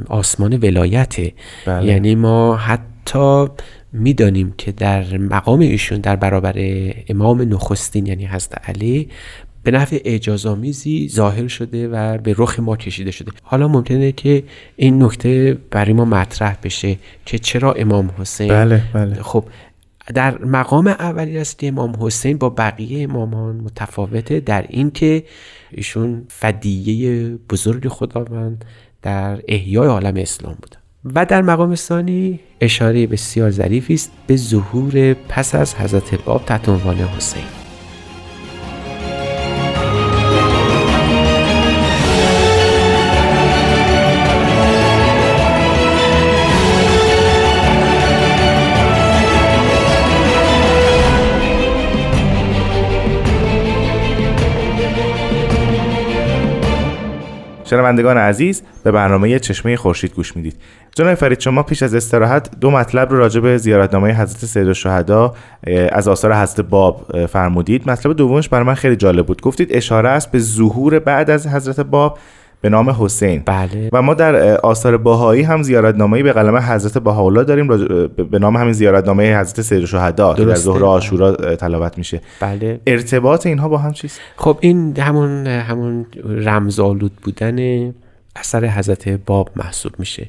آسمان 0.08 0.56
ولایته. 0.56 1.32
بله. 1.66 1.86
یعنی 1.86 2.14
ما 2.14 2.56
حتی 2.56 3.46
می‌دانیم 3.92 4.54
که 4.58 4.72
در 4.72 5.18
مقام 5.18 5.60
ایشون 5.60 6.00
در 6.00 6.16
برابر 6.16 6.54
امام 7.08 7.42
نخستین 7.42 8.06
یعنی 8.06 8.26
حضرت 8.26 8.68
علی 8.68 9.08
به 9.64 9.70
نفع 9.70 9.98
اعجازآمیزی 10.04 11.08
ظاهر 11.12 11.48
شده 11.48 11.88
و 11.88 12.18
به 12.18 12.34
رخ 12.38 12.60
ما 12.60 12.76
کشیده 12.76 13.10
شده. 13.10 13.32
حالا 13.42 13.68
ممکنه 13.68 14.12
که 14.12 14.42
این 14.76 15.02
نکته 15.02 15.58
برای 15.70 15.92
ما 15.92 16.04
مطرح 16.04 16.56
بشه 16.62 16.96
که 17.26 17.38
چرا 17.38 17.72
امام 17.72 18.10
حسین 18.18 18.48
بله 18.48 18.82
بله. 18.94 19.22
خب 19.22 19.44
در 20.14 20.44
مقام 20.44 20.86
اولی 20.86 21.38
است 21.38 21.58
که 21.58 21.68
امام 21.68 21.96
حسین 22.00 22.38
با 22.38 22.50
بقیه 22.50 23.02
امامان 23.04 23.56
متفاوته 23.56 24.40
در 24.40 24.64
این 24.68 24.90
که 24.90 25.24
ایشون 25.70 26.24
فدیه 26.28 27.30
بزرگ 27.50 27.88
خداوند 27.88 28.64
در 29.02 29.42
احیای 29.48 29.88
عالم 29.88 30.16
اسلام 30.16 30.56
بودن 30.62 30.76
و 31.14 31.26
در 31.26 31.42
مقام 31.42 31.74
ثانی 31.74 32.40
اشاره 32.60 33.06
بسیار 33.06 33.50
ظریفی 33.50 33.94
است 33.94 34.10
به 34.26 34.36
ظهور 34.36 35.14
پس 35.14 35.54
از 35.54 35.74
حضرت 35.74 36.24
باب 36.24 36.44
تحت 36.44 36.68
عنوان 36.68 36.96
حسین. 36.96 37.63
شنوندگان 57.64 58.18
عزیز 58.18 58.62
به 58.84 58.92
برنامه 58.92 59.38
چشمه 59.38 59.76
خورشید 59.76 60.14
گوش 60.14 60.36
می‌دید. 60.36 60.56
جناب 60.96 61.14
فرید 61.14 61.40
شما 61.40 61.62
پیش 61.62 61.82
از 61.82 61.94
استراحت 61.94 62.50
دو 62.60 62.70
مطلب 62.70 63.10
رو 63.10 63.18
راجع 63.18 63.40
به 63.40 63.58
زیارتنامه 63.58 64.12
حضرت 64.12 64.44
سید 64.44 64.66
الشهدا 64.68 65.34
از 65.92 66.08
آثار 66.08 66.34
حضرت 66.34 66.60
باب 66.60 67.26
فرمودید. 67.26 67.90
مطلب 67.90 68.16
دومش 68.16 68.48
برای 68.48 68.66
من 68.66 68.74
خیلی 68.74 68.96
جالب 68.96 69.26
بود. 69.26 69.40
گفتید 69.40 69.68
اشاره 69.70 70.08
است 70.08 70.30
به 70.30 70.38
ظهور 70.38 70.98
بعد 70.98 71.30
از 71.30 71.46
حضرت 71.46 71.80
باب 71.80 72.18
به 72.64 72.70
نام 72.70 72.90
حسین. 72.90 73.42
بله. 73.46 73.90
و 73.92 74.02
ما 74.02 74.14
در 74.14 74.56
آثار 74.56 74.96
باهایی 74.96 75.42
هم 75.42 75.62
زیارتنامه‌ای 75.62 76.22
به 76.22 76.32
قلم 76.32 76.56
حضرت 76.56 76.98
بهاءالله 76.98 77.44
داریم 77.44 77.66
به 78.06 78.38
نام 78.38 78.56
همین 78.56 78.72
زیارتنامه 78.72 79.38
حضرت 79.40 79.60
سید 79.60 79.80
الشهدا 79.80 80.34
که 80.34 80.44
در 80.44 80.54
ظهر 80.54 80.82
عاشورا 80.82 81.56
تلاوت 81.56 81.98
میشه. 81.98 82.20
بله. 82.40 82.80
ارتباط 82.86 83.46
اینها 83.46 83.68
با 83.68 83.78
هم 83.78 83.92
چیست؟ 83.92 84.20
خب 84.36 84.58
این 84.60 84.98
همون 84.98 85.46
همون 85.46 86.06
رمزآلود 86.24 87.12
بودن 87.22 87.88
اثر 88.36 88.66
حضرت 88.66 89.08
باب 89.08 89.50
محسوب 89.56 89.92
میشه. 89.98 90.28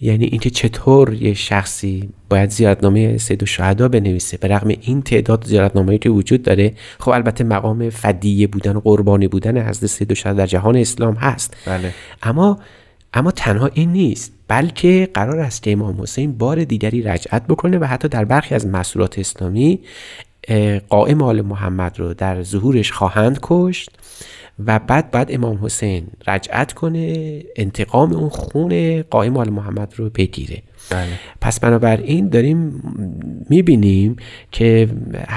یعنی 0.00 0.24
اینکه 0.24 0.50
چطور 0.50 1.14
یه 1.14 1.34
شخصی 1.34 2.08
باید 2.28 2.50
زیارتنامه 2.50 3.18
سید 3.18 3.42
و 3.42 3.46
شهدا 3.46 3.88
بنویسه. 3.88 4.36
به 4.36 4.48
رغم 4.48 4.68
این 4.80 5.02
تعداد 5.02 5.46
زیارتنامه‌ای 5.46 5.98
که 5.98 6.10
وجود 6.10 6.42
داره 6.42 6.72
خب 7.00 7.10
البته 7.10 7.44
مقام 7.44 7.90
فدیه 7.90 8.46
بودن 8.46 8.76
و 8.76 8.80
قربانی 8.80 9.28
بودن 9.28 9.68
حضرت 9.68 9.90
سید 9.90 10.12
و 10.12 10.14
شهدا 10.14 10.34
در 10.34 10.46
جهان 10.46 10.76
اسلام 10.76 11.14
هست. 11.14 11.56
بله. 11.66 11.94
اما 12.22 12.58
اما 13.14 13.30
تنها 13.30 13.70
این 13.74 13.92
نیست 13.92 14.32
بلکه 14.48 15.08
قرار 15.14 15.38
است 15.38 15.62
که 15.62 15.72
امام 15.72 16.02
حسین 16.02 16.38
بار 16.38 16.64
دیگری 16.64 17.02
رجعت 17.02 17.46
بکنه 17.46 17.78
و 17.78 17.84
حتی 17.84 18.08
در 18.08 18.24
برخی 18.24 18.54
از 18.54 18.66
مسئولات 18.66 19.18
اسلامی 19.18 19.80
قائم 20.88 21.22
آل 21.22 21.40
محمد 21.40 21.98
رو 22.00 22.14
در 22.14 22.42
ظهورش 22.42 22.92
خواهند 22.92 23.38
کشت. 23.42 23.90
و 24.58 24.78
بعد 24.78 25.10
بعد 25.10 25.32
امام 25.32 25.64
حسین 25.64 26.06
رجعت 26.26 26.72
کنه 26.72 27.42
انتقام 27.56 28.12
اون 28.12 28.28
خون 28.28 29.02
قائم 29.02 29.36
آل 29.36 29.50
محمد 29.50 29.94
رو 29.96 30.10
بگیره. 30.10 30.62
بله. 30.90 31.08
پس 31.40 31.60
بنابراین 31.60 32.28
داریم 32.28 32.82
می‌بینیم 33.50 34.16
که 34.52 34.88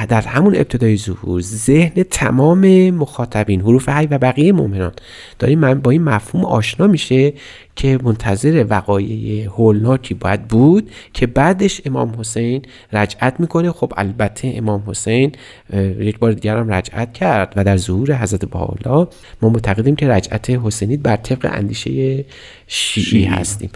در 0.10 0.22
همون 0.22 0.56
ابتدای 0.56 0.98
ظهور 0.98 1.42
ذهن 1.42 2.04
تمام 2.04 2.90
مخاطبین 2.90 3.62
حروف 3.62 3.90
حی 3.90 4.06
و 4.06 4.18
بقیه 4.18 4.52
مؤمنان 4.52 4.94
داریم 5.40 5.74
با 5.74 5.92
این 5.92 6.04
مفهوم 6.04 6.46
آشنا 6.46 6.88
میشه 6.88 7.34
که 7.76 8.00
منتظر 8.04 8.66
وقایع 8.70 9.46
هولناکی 9.46 10.14
باید 10.14 10.48
بود 10.48 10.92
که 11.14 11.28
بعدش 11.28 11.82
امام 11.86 12.16
حسین 12.20 12.62
رجعت 12.94 13.40
می‌کنه. 13.40 13.72
خب 13.72 13.94
البته 13.98 14.54
امام 14.56 14.84
حسین 14.88 15.32
یک 16.00 16.20
بار 16.20 16.32
دیگر 16.32 16.58
هم 16.58 16.72
رجعت 16.72 17.14
کرد 17.14 17.54
و 17.56 17.64
در 17.64 17.78
ظهور 17.78 18.16
حضرت 18.16 18.46
بهاءالله 18.46 19.08
ما 19.42 19.50
معتقدیم 19.50 19.96
که 19.96 20.08
رجعت 20.08 20.50
حسینی 20.50 20.98
بر 20.98 21.16
طبق 21.16 21.50
اندیشه 21.52 22.26
شیعی. 22.68 23.26
هستیم. 23.26 23.70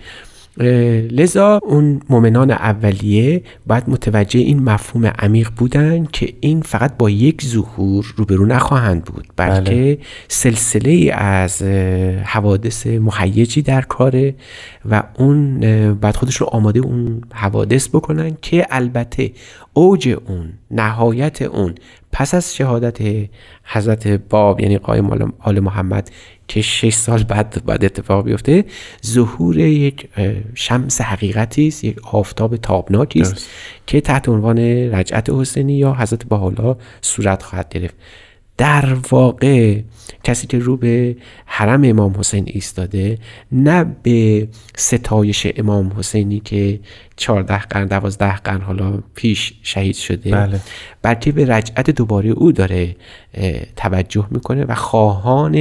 لذا 0.58 1.60
اون 1.64 2.00
مؤمنان 2.10 2.52
اولیه 2.52 3.42
باید 3.68 3.84
متوجه 3.88 4.40
این 4.40 4.64
مفهوم 4.64 5.06
عمیق 5.06 5.50
بودن 5.58 6.06
که 6.06 6.34
این 6.40 6.62
فقط 6.62 6.98
با 6.98 7.10
یک 7.10 7.46
ظهور 7.46 8.14
روبرو 8.18 8.46
نخواهند 8.46 9.06
بود 9.06 9.28
بلکه 9.36 9.72
بله. 9.72 9.98
سلسله 10.28 11.14
از 11.14 11.62
حوادث 12.24 12.88
مهیجی 12.88 13.62
در 13.62 13.82
کاره 13.82 14.36
و 14.90 15.04
اون 15.18 15.60
بعد 15.94 16.16
خودش 16.16 16.36
رو 16.36 16.48
آماده 16.48 16.80
اون 16.80 17.22
حوادث 17.34 17.88
بکنن 17.88 18.38
که 18.42 18.68
البته 18.70 19.32
اوج 19.74 20.18
اون 20.28 20.50
نهایت 20.72 21.42
اون 21.42 21.76
پس 22.14 22.34
از 22.34 22.56
شهادت 22.56 22.98
حضرت 23.64 24.08
باب 24.08 24.60
یعنی 24.60 24.78
قایم 24.78 25.34
آل 25.40 25.60
محمد 25.60 26.12
که 26.48 26.62
شش 26.62 26.94
سال 26.94 27.24
بعد 27.24 27.66
بعد 27.66 27.86
اتفاق 27.86 28.26
بیفته 28.26 28.66
ظهور 29.06 29.58
یک 29.58 30.10
شمس 30.56 31.02
حقیقتی 31.02 31.68
است 31.68 31.84
یک 31.84 31.98
آفتاب 32.12 32.58
تابناکی 32.58 33.22
است 33.22 33.50
که 33.88 34.02
تحت 34.02 34.30
عنوان 34.30 34.60
رجعت 34.94 35.30
حسینی 35.30 35.74
یا 35.74 35.94
حضرت 35.94 36.24
بهاءالله 36.24 36.76
صورت 37.02 37.44
خواهد 37.44 37.70
گرفت. 37.70 37.96
در 38.58 38.98
واقع 39.10 39.82
کسی 40.24 40.48
که 40.48 40.60
رو 40.60 40.78
به 40.78 41.16
حرم 41.46 41.84
امام 41.84 42.16
حسین 42.20 42.44
ایستاده 42.48 43.18
نه 43.52 43.86
به 44.04 44.48
ستایش 44.76 45.48
امام 45.56 45.94
حسینی 45.98 46.40
که 46.40 46.80
14 47.18 47.58
قرن 47.58 47.86
12 47.86 48.36
قرن 48.36 48.62
حالا 48.62 49.00
پیش 49.16 49.54
شهید 49.64 49.96
شده. 49.96 50.32
بله. 50.32 50.60
بلکه 51.02 51.32
به 51.32 51.46
رجعت 51.46 51.90
دوباره 51.90 52.30
او 52.30 52.52
داره 52.52 52.96
توجه 53.76 54.28
می‌کنه 54.32 54.66
و 54.66 54.76
خواهان 54.76 55.56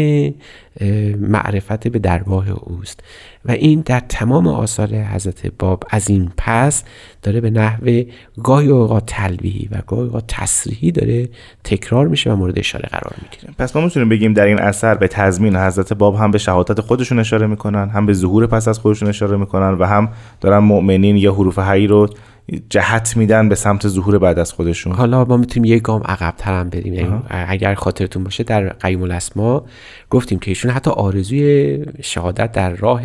معرفت 1.21 1.89
به 1.89 1.99
درگاه 1.99 2.51
اوست. 2.51 3.01
و 3.45 3.53
این 3.53 3.83
در 3.87 4.01
تمام 4.01 4.47
آثار 4.47 4.89
حضرت 4.89 5.47
باب 5.59 5.85
از 5.91 6.11
این 6.11 6.33
پس 6.37 6.85
داره 7.23 7.41
به 7.41 7.51
نحو 7.51 8.03
گاهی 8.43 8.69
اوقات 8.69 9.07
تلویحی 9.07 9.69
و 9.71 9.79
گاهی 9.87 10.03
اوقات 10.03 10.25
تصریحی 10.29 10.93
داره 10.93 11.29
تکرار 11.65 12.09
میشه 12.09 12.33
و 12.33 12.37
مورد 12.37 12.59
اشاره 12.59 12.89
قرار 12.89 13.15
می‌گیره. 13.23 13.55
پس 13.59 13.77
ما 13.77 13.83
می‌تونیم 13.83 14.09
بگیم 14.09 14.33
در 14.33 14.47
این 14.47 14.59
اثر 14.59 14.95
به 14.95 15.09
تضمین 15.09 15.57
حضرت 15.57 15.93
باب 15.93 16.17
هم 16.17 16.31
به 16.31 16.39
شهادت 16.39 16.81
خودشون 16.81 17.19
اشاره 17.19 17.47
می‌کنن 17.47 17.89
هم 17.89 18.07
به 18.07 18.13
ظهور 18.13 18.47
پس 18.47 18.69
از 18.69 18.79
خودشون 18.79 19.09
اشاره 19.09 19.37
می‌کنن 19.37 19.79
و 19.79 19.85
هم 19.85 20.09
دارن 20.41 20.59
مؤمنین 20.59 21.17
یا 21.17 21.33
حروف 21.43 21.59
حی 21.59 21.87
رو 21.87 22.09
جهت 22.71 23.17
میدن 23.17 23.49
به 23.49 23.55
سمت 23.55 23.89
ظهور 23.89 24.19
بعد 24.19 24.39
از 24.39 24.53
خودشون. 24.53 24.93
حالا 24.93 25.25
ما 25.25 25.37
می‌تونیم 25.37 25.75
یک 25.75 25.83
گام 25.83 26.03
عقب 26.05 26.35
تر 26.39 26.61
هم 26.61 26.69
بریم. 26.69 26.95
یعنی 26.95 27.23
اگر 27.31 27.75
خاطرتون 27.75 28.25
باشه 28.25 28.45
در 28.45 28.69
قیم 28.69 29.03
الاسما 29.03 29.65
گفتیم 30.13 30.39
که 30.39 30.51
ایشون 30.51 30.71
حتی 30.71 30.91
آرزوی 30.91 31.85
شهادت 32.03 32.53
در 32.53 32.71
راه 32.71 33.03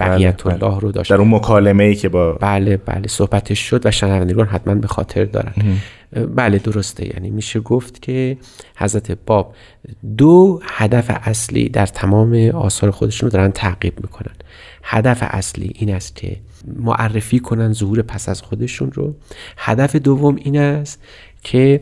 بقیت 0.00 0.44
بله، 0.44 0.64
الله 0.64 0.80
رو 0.80 0.92
داشت. 0.92 1.10
در 1.10 1.16
اون 1.16 1.34
مکالمه 1.34 1.84
ای 1.84 1.94
که 1.94 2.08
با 2.08 2.32
بله 2.32 2.76
بله 2.76 3.08
صحبتش 3.08 3.58
شد 3.58 3.86
و 3.86 3.90
شنوندگان 3.90 4.46
حتما 4.46 4.74
به 4.74 4.86
خاطر 4.86 5.24
دارن. 5.24 5.52
بله 6.36 6.58
درسته. 6.58 7.06
یعنی 7.06 7.30
میشه 7.30 7.60
گفت 7.60 8.02
که 8.02 8.36
حضرت 8.76 9.18
باب 9.26 9.54
دو 10.16 10.60
هدف 10.62 11.06
اصلی 11.10 11.68
در 11.68 11.86
تمام 11.86 12.34
آثار 12.48 12.90
خودشون 12.90 13.30
رو 13.30 13.32
دارن 13.32 13.50
تعقیب 13.50 14.00
می‌کنن. 14.00 14.34
هدف 14.82 15.18
اصلی 15.22 15.72
این 15.74 15.94
است 15.94 16.16
که 16.16 16.36
معرفی 16.76 17.38
کنن 17.38 17.72
ظهور 17.72 18.02
پس 18.02 18.28
از 18.28 18.42
خودشون 18.42 18.92
رو. 18.92 19.14
هدف 19.56 19.96
دوم 19.96 20.36
این 20.36 20.58
است 20.58 21.02
که 21.42 21.80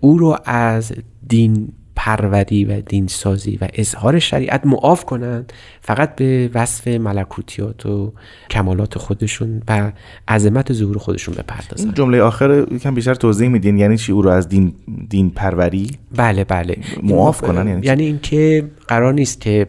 او 0.00 0.18
رو 0.18 0.38
از 0.44 0.92
دین 1.28 1.72
پروری 1.98 2.64
و 2.64 2.80
دینسازی 2.80 3.58
و 3.60 3.68
اظهار 3.74 4.18
شریعت 4.18 4.66
معاف 4.66 5.04
کنند 5.04 5.52
فقط 5.80 6.16
به 6.16 6.50
وصف 6.54 6.88
ملکوتیات 6.88 7.86
و 7.86 8.12
کمالات 8.50 8.98
خودشون 8.98 9.62
و 9.68 9.92
عظمت 10.28 10.72
ظهور 10.72 10.98
خودشون 10.98 11.34
بپردازن 11.34 11.84
این 11.84 11.94
جمله 11.94 12.22
آخر 12.22 12.66
یکم 12.72 12.94
بیشتر 12.94 13.14
توضیح 13.14 13.48
میدین 13.48 13.78
یعنی 13.78 13.96
چی؟ 13.96 14.12
او 14.12 14.22
رو 14.22 14.30
از 14.30 14.48
دین 14.48 14.72
دین 15.08 15.30
پروری؟ 15.30 15.90
بله 16.16 16.44
بله. 16.44 16.76
معاف 17.02 17.40
کنن 17.40 17.68
یعنی, 17.68 17.86
یعنی 17.86 18.04
اینکه 18.04 18.70
قرار 18.88 19.14
نیست 19.14 19.40
که 19.40 19.66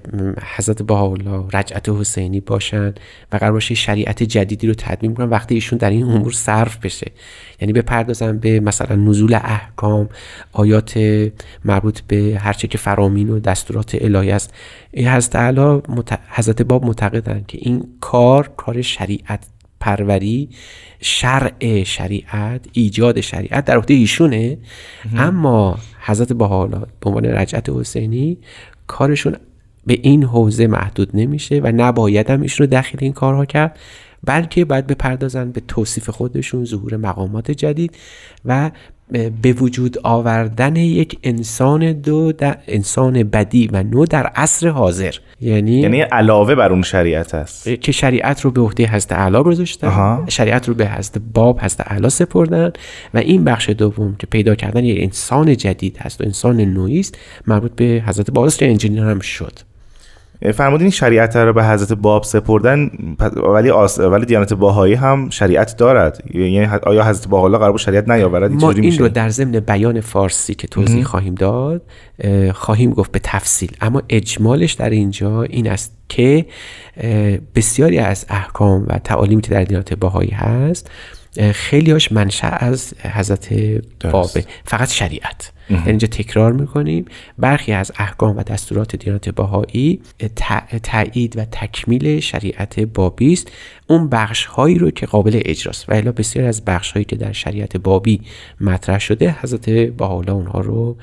حضرت 0.56 0.82
بهاءالله 0.82 1.44
رجعت 1.54 1.90
حسینی 1.90 2.40
باشن 2.40 2.94
و 3.32 3.38
قرار 3.38 3.52
باشه 3.52 3.76
شریعت 3.76 4.24
جدیدی 4.24 4.68
رو 4.68 4.74
تدوین 4.78 5.14
کنن 5.14 5.30
وقتی 5.30 5.56
ایشون 5.56 5.80
در 5.80 5.90
این 5.90 6.04
امور 6.04 6.32
صرف 6.32 6.78
بشه. 6.78 7.12
یعنی 7.62 7.74
بپردازن 7.74 8.38
به 8.38 8.60
مثلا 8.60 8.96
نزول 8.96 9.34
احکام 9.34 10.10
آیات 10.54 11.00
مربوط 11.66 12.00
به 12.08 12.19
هرچه 12.20 12.68
که 12.68 12.78
فرامین 12.78 13.30
و 13.30 13.40
دستورات 13.40 13.98
الهی 14.02 14.32
است 14.32 14.54
حضرت 14.94 15.36
علا 15.36 15.82
حضرت 16.30 16.62
باب 16.62 16.86
معتقدند 16.86 17.48
که 17.48 17.58
این 17.62 17.84
کار 18.02 18.52
کار 18.58 18.82
شریعت 18.82 19.46
پروری 19.80 20.50
شرع 21.02 21.84
شریعت 21.84 22.66
ایجاد 22.74 23.22
شریعت 23.22 23.66
در 23.66 23.78
عهده 23.78 23.94
ایشونه. 23.94 24.58
اما 25.16 25.80
حضرت 26.00 26.34
بهاءالله 26.34 26.80
به 26.80 27.10
عنوان 27.10 27.26
رجعت 27.26 27.70
حسینی 27.70 28.38
کارشون 28.88 29.36
به 29.86 30.00
این 30.02 30.24
حوزه 30.24 30.68
محدود 30.68 31.10
نمیشه 31.14 31.62
و 31.64 31.72
نباید 31.76 32.30
هم 32.30 32.42
ایشون 32.42 32.68
رو 32.68 32.72
داخل 32.72 32.98
این 33.02 33.14
کارها 33.14 33.46
کرد 33.46 33.80
بلکه 34.24 34.66
باید 34.66 34.88
بپردازن 34.88 35.52
به 35.52 35.62
توصیف 35.68 36.10
خودشون 36.10 36.66
ظهور 36.66 36.98
مقامات 36.98 37.52
جدید 37.52 37.98
و 38.46 38.72
به 39.42 39.54
وجود 39.54 39.98
آوردن 40.04 40.76
یک 40.76 41.20
انسان 41.24 41.94
دو 41.94 42.32
در 42.32 42.58
انسان 42.68 43.24
بدی 43.24 43.70
و 43.74 43.84
نو 43.84 44.06
در 44.06 44.26
عصر 44.28 44.68
حاضر. 44.68 45.16
یعنی 45.42 45.80
یعنی 45.80 46.02
علاوه 46.02 46.56
بر 46.56 46.72
اون 46.72 46.82
شریعت 46.82 47.36
است. 47.36 47.70
که 47.70 47.92
شریعت 47.92 48.42
رو 48.42 48.52
به 48.52 48.62
عهده 48.62 48.88
حضرت 48.88 49.12
اعلی 49.12 49.44
گذاشتن. 49.44 50.26
شریعت 50.28 50.68
رو 50.68 50.74
به 50.74 50.88
حضرت 50.88 51.22
باب 51.34 51.60
حضرت 51.60 51.92
اعلی 51.92 52.10
سپردن 52.10 52.72
و 53.14 53.18
این 53.18 53.44
بخش 53.44 53.70
دوم 53.70 54.16
که 54.20 54.28
پیدا 54.28 54.56
کردن 54.56 54.86
یک 54.86 55.04
انسان 55.04 55.58
جدید 55.58 55.98
هست 55.98 56.22
و 56.22 56.24
انسان 56.24 56.62
نوعی 56.62 57.00
است 57.00 57.18
مربوط 57.48 57.72
به 57.72 58.04
حضرت 58.08 58.32
باب 58.32 58.50
انجینیر 58.62 59.04
هم 59.04 59.20
شد. 59.20 59.69
فرمودین 60.54 60.90
شریعت 60.90 61.36
رو 61.36 61.54
به 61.54 61.66
حضرت 61.66 61.94
باب 61.94 62.24
سپردن 62.24 62.92
ولی 63.36 63.70
آس... 63.70 64.00
ولی 64.00 64.26
دیانت 64.26 64.54
باهایی 64.54 64.94
هم 64.94 65.30
شریعت 65.30 65.78
دارد. 65.78 66.24
یعنی 66.34 66.66
آیا 66.66 67.04
حضرت 67.04 67.28
باحالا 67.28 67.58
قرار 67.58 67.72
بود 67.72 67.82
شریعت 67.82 68.10
نیاورد؟ 68.10 68.52
ما 68.52 68.72
این 68.72 68.98
رو 68.98 69.10
در 69.10 69.30
ضمن 69.30 69.60
بیان 69.60 70.02
فارسی 70.02 70.56
که 70.56 70.68
توضیح 70.68 71.04
خواهیم 71.04 71.36
داد 71.36 71.82
خواهیم 72.54 72.92
گفت 72.92 73.12
به 73.12 73.20
تفصیل. 73.24 73.72
اما 73.82 74.02
اجمالش 74.10 74.74
در 74.74 74.90
اینجا 74.90 75.44
این 75.44 75.68
است 75.68 75.98
که 76.10 76.46
بسیاری 77.56 78.00
از 78.00 78.26
احکام 78.30 78.86
و 78.88 79.00
تعالیمی 79.00 79.42
که 79.42 79.52
در 79.52 79.64
دیانت 79.64 79.94
باهایی 79.94 80.32
هست 80.32 80.90
خیلی 81.54 81.92
هاش 81.92 82.12
منشأ 82.12 82.48
از 82.48 82.94
حضرت 83.14 83.54
بابه. 84.12 84.46
فقط 84.66 84.92
شریعت. 84.92 85.52
یعنی 85.70 85.84
اینجا 85.86 86.08
تکرار 86.08 86.52
می‌کنیم. 86.52 87.06
برخی 87.38 87.72
از 87.72 87.92
احکام 87.98 88.38
و 88.38 88.44
دستورات 88.44 88.96
دیانت 88.96 89.30
باهایی 89.30 90.02
تایید 90.84 91.38
و 91.38 91.46
تکمیل 91.46 92.20
شریعت 92.20 92.80
بابی 92.80 93.34
است. 93.34 93.52
اون 93.88 94.10
بخش 94.10 94.46
هایی 94.46 94.78
رو 94.78 94.92
که 94.92 95.06
قابل 95.06 95.42
اجراست. 95.46 95.90
و 95.90 95.94
الا 95.94 96.12
بسیار 96.12 96.46
از 96.46 96.66
بخش 96.66 96.92
هایی 96.92 97.06
که 97.06 97.16
در 97.16 97.32
شریعت 97.32 97.78
بابی 97.78 98.22
مطرح 98.62 99.00
شده 99.00 99.36
حضرت 99.42 99.70
باحالا 99.70 100.34
اونها 100.34 100.60
رو 100.60 100.98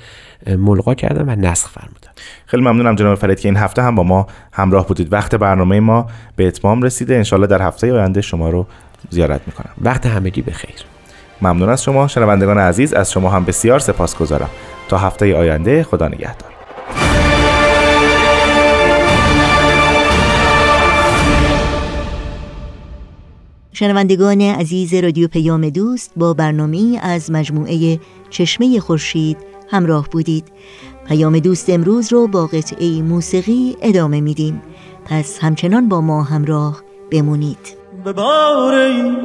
ملغا 0.46 0.94
کردن 0.94 1.29
و 1.29 1.37
نسخ 1.37 1.70
فرمودن. 1.70 2.11
خیلی 2.46 2.62
ممنونم 2.62 2.94
جناب 2.94 3.18
فرید 3.18 3.40
که 3.40 3.49
این 3.49 3.57
هفته 3.57 3.83
هم 3.83 3.94
با 3.94 4.03
ما 4.03 4.27
همراه 4.53 4.87
بودید. 4.87 5.12
وقت 5.12 5.35
برنامه 5.35 5.81
ما 5.81 6.07
به 6.37 6.46
اتمام 6.46 6.83
رسیده. 6.83 7.16
انشالله 7.16 7.46
در 7.46 7.62
هفته 7.62 7.92
آینده 7.92 8.20
شما 8.20 8.51
رو 8.51 8.66
زیارت 9.11 9.40
می‌کنم. 9.47 9.71
وقت 9.83 10.07
همگی 10.07 10.42
بخیر. 10.42 10.75
ممنون 11.42 11.69
از 11.69 11.83
شما 11.83 12.09
شنوندگان 12.09 12.59
عزیز. 12.59 12.92
از 12.92 13.12
شما 13.12 13.31
هم 13.31 13.45
بسیار 13.45 13.79
سپاس 13.79 14.16
گذارم 14.16 14.51
تا 14.88 14.99
هفته 14.99 15.37
آینده 15.37 15.83
خدا 15.83 16.09
نگهدار. 16.09 16.51
شنوندگان 23.73 24.40
عزیز 24.40 24.95
رادیو 24.95 25.29
پیام 25.29 25.69
دوست 25.69 26.12
با 26.16 26.35
برنامه 26.35 26.99
از 27.03 27.31
مجموعه 27.31 28.01
چشمه 28.31 28.81
خورشید 28.81 29.37
همراه 29.71 30.09
بودید. 30.09 30.45
پیام 31.09 31.38
دوست 31.38 31.71
امروز 31.71 32.12
رو 32.12 32.27
با 32.29 32.47
قطعه 32.47 33.03
موسیقی 33.03 33.77
ادامه 33.83 34.21
میدیم. 34.21 34.62
پس 35.05 35.38
همچنان 35.38 35.88
با 35.88 36.01
ما 36.01 36.23
همراه 36.23 36.83
بمونید. 37.11 37.86
به 38.05 38.13
بار 38.13 38.75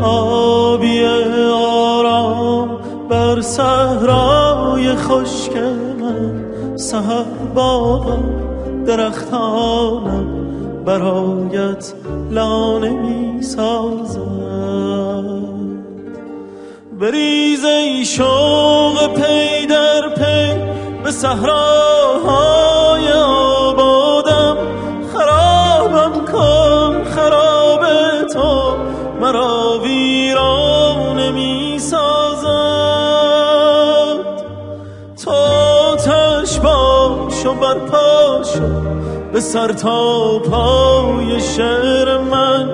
آبی 0.01 1.05
آرام 1.53 2.79
بر 3.09 3.41
صحرای 3.41 4.95
خشک 4.95 5.57
من 6.01 6.45
سهر 6.75 7.23
باغم 7.55 8.23
درختانم 8.85 10.41
برایت 10.85 11.93
لانه 12.31 12.89
می 12.89 13.41
سازد 13.41 14.21
بریز 16.99 17.65
ای 17.65 18.05
شوق 18.05 19.13
پی 19.13 19.65
در 19.65 20.09
پی 20.09 20.53
به 21.03 21.11
صحراهای 21.11 23.11
به 39.33 39.39
سر 39.39 39.73
تا 39.73 40.39
پای 40.39 41.41
شعر 41.41 42.17
من 42.17 42.69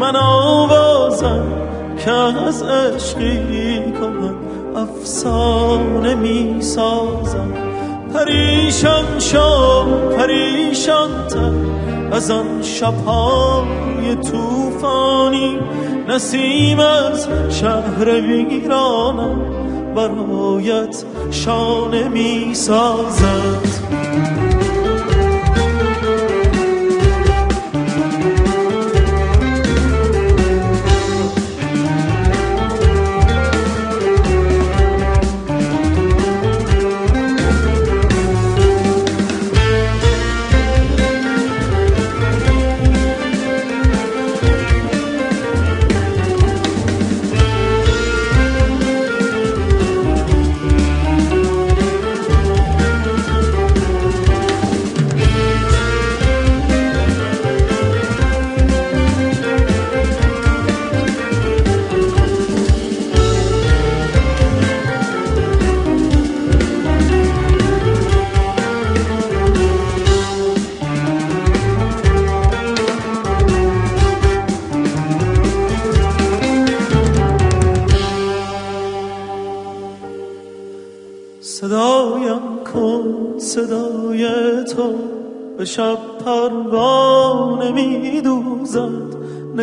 من 0.00 0.16
آوازم 0.16 1.44
که 2.04 2.10
از 2.10 2.62
عشقی 2.62 3.92
کنم 4.00 4.34
افسانه 4.76 6.14
می 6.14 6.62
سازم 6.62 7.52
پریشان 8.14 9.18
شو 9.18 9.84
پریشان 10.16 11.10
از 12.12 12.30
آن 12.30 12.62
شبهای 12.62 14.14
توفانی 14.30 15.58
نسیم 16.08 16.78
از 16.80 17.28
شهر 17.50 18.20
ویرانم 18.20 19.40
برایت 19.94 21.04
شانه 21.30 22.08
می 22.08 22.54
سازد 22.54 23.75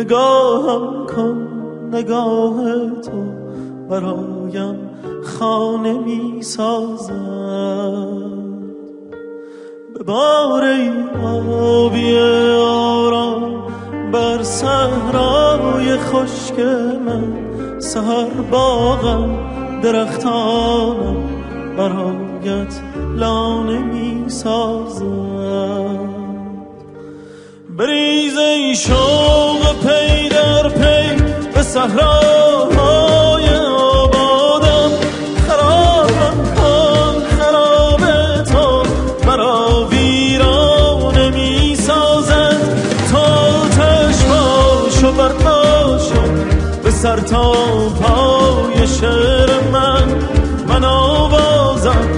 نگاهم 0.04 1.06
کن 1.06 1.48
نگاه 1.92 2.64
تو. 3.00 3.24
برایم 3.90 4.90
خانه 5.24 5.98
می 5.98 6.42
سازد. 6.42 7.14
بار 10.06 10.64
آبی 11.24 12.18
آرام 12.58 13.62
بر 14.12 14.42
صحرای 14.42 15.96
خشک 15.98 16.58
من 17.06 17.34
سهر 17.78 18.40
باغم 18.50 19.38
درختانم 19.82 21.16
برایت 21.76 22.80
لانه 23.16 23.78
می 23.78 24.24
سازم 24.28 26.14
بریز 27.78 28.38
ای 28.38 28.74
به 28.74 29.53
صحراهای 31.74 33.48
آبادم. 33.78 34.90
خرابم 35.48 36.36
کن 36.56 37.14
خراب 37.38 38.00
تو 38.44 38.82
مرا 39.26 39.86
ویرانه 39.90 41.30
می 41.30 41.76
سازد 41.76 42.56
تا 43.12 43.68
تش 43.68 44.24
باش 44.24 45.04
و 45.04 45.12
برپاش 45.12 46.08
به 46.84 46.90
سر 46.90 47.16
پای 48.00 48.86
شعر 48.86 49.50
من. 49.72 50.08
من 50.68 50.84
آوازم 50.84 52.08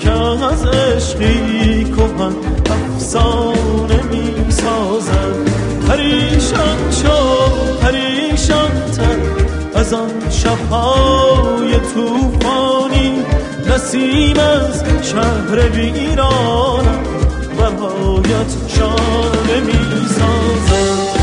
که 0.00 0.10
از 0.10 0.66
عشقی 0.66 1.84
کهن 1.84 2.34
افسانه. 2.70 3.43
شبهای 10.44 11.80
توفانی 11.94 13.22
نسیم 13.68 14.38
از 14.38 14.84
شهر 15.02 15.68
ویرانم 15.68 17.02
برایت 17.58 18.52
شانه 18.68 19.60
می 19.66 20.08
سازد 20.08 21.13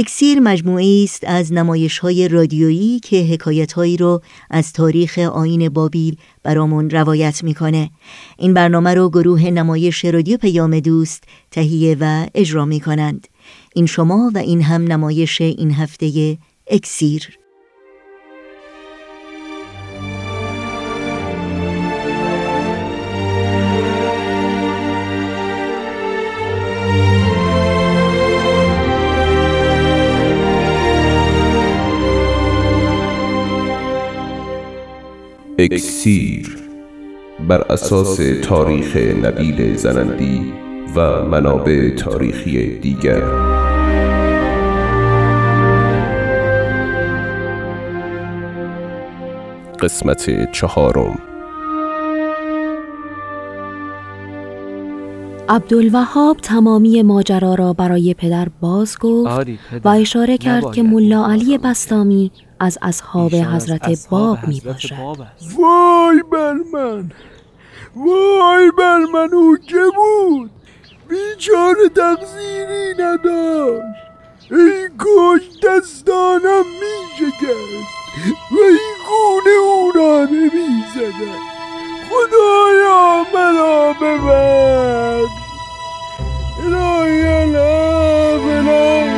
اکسیر 0.00 0.40
مجموعی 0.40 1.04
است 1.04 1.24
از 1.26 1.52
نمایش 1.52 1.98
های 1.98 2.28
رادیویی 2.28 3.00
که 3.00 3.16
حکایت 3.16 3.72
هایی 3.72 3.96
رو 3.96 4.22
از 4.50 4.72
تاریخ 4.72 5.18
آین 5.18 5.68
بابیل 5.68 6.16
برامون 6.42 6.90
روایت 6.90 7.44
می‌کنه. 7.44 7.90
این 8.38 8.54
برنامه 8.54 8.94
رو 8.94 9.10
گروه 9.10 9.42
نمایش 9.42 10.04
رادیو 10.04 10.36
پیام 10.36 10.80
دوست 10.80 11.24
تهیه 11.50 11.96
و 12.00 12.26
اجرا 12.34 12.64
می 12.64 12.80
کنند. 12.80 13.28
این 13.74 13.86
شما 13.86 14.30
و 14.34 14.38
این 14.38 14.62
هم 14.62 14.82
نمایش 14.82 15.40
این 15.40 15.70
هفته 15.70 16.38
اکسیر. 16.66 17.38
اکسیر 35.60 36.56
بر 37.48 37.60
اساس 37.72 38.20
تاریخ 38.42 38.96
نبیل 38.96 39.76
زنندی 39.76 40.52
و 40.96 41.24
منابع 41.24 41.90
تاریخی 41.90 42.78
دیگر. 42.78 43.22
قسمت 49.80 50.52
چهارم. 50.52 51.18
عبدالوهاب 55.48 56.36
تمامی 56.36 57.02
ماجرا 57.02 57.54
را 57.54 57.72
برای 57.72 58.14
پدر 58.14 58.48
باز 58.60 58.98
گفت 59.00 59.30
آری 59.30 59.58
پدر، 59.70 59.80
و 59.84 59.88
اشاره 59.88 60.38
کرد 60.38 60.72
که 60.72 60.82
ملا 60.82 61.26
علی 61.26 61.58
بستامی 61.58 62.30
از 62.60 62.78
اصحاب 62.82 63.34
از 63.34 63.40
حضرت 63.42 64.08
باب 64.08 64.38
می 64.46 64.60
باشد. 64.60 64.94
وای 65.56 66.22
بر 66.32 66.54
من. 66.72 67.10
وای 67.96 68.70
بر 68.78 68.98
من 68.98 69.34
او 69.34 69.56
که 69.68 69.82
بود؟ 69.96 70.50
بیچاره 71.08 71.88
تقصیری 71.96 72.94
نداشت. 72.98 73.82
ای 74.50 74.88
کاش 74.98 75.42
دستانم 75.62 76.64
می 76.80 76.98
شکست 77.18 77.98
و 78.52 78.58
این 78.60 78.94
خونه 79.06 79.50
او 79.62 79.92
را 79.92 80.24
نمی 80.24 80.84
زدن 80.94 81.38
خدایا 82.10 83.26
مرا 83.34 83.92
ببخش. 83.92 85.30
الهی 86.64 87.26
الهی 87.26 89.17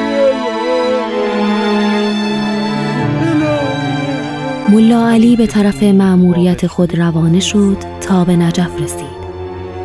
ملا 4.70 5.08
علی 5.08 5.36
به 5.36 5.46
طرف 5.46 5.82
مأموریت 5.82 6.66
خود 6.66 6.98
روانه 6.98 7.40
شد 7.40 7.76
تا 8.00 8.24
به 8.24 8.36
نجف 8.36 8.80
رسید 8.80 9.20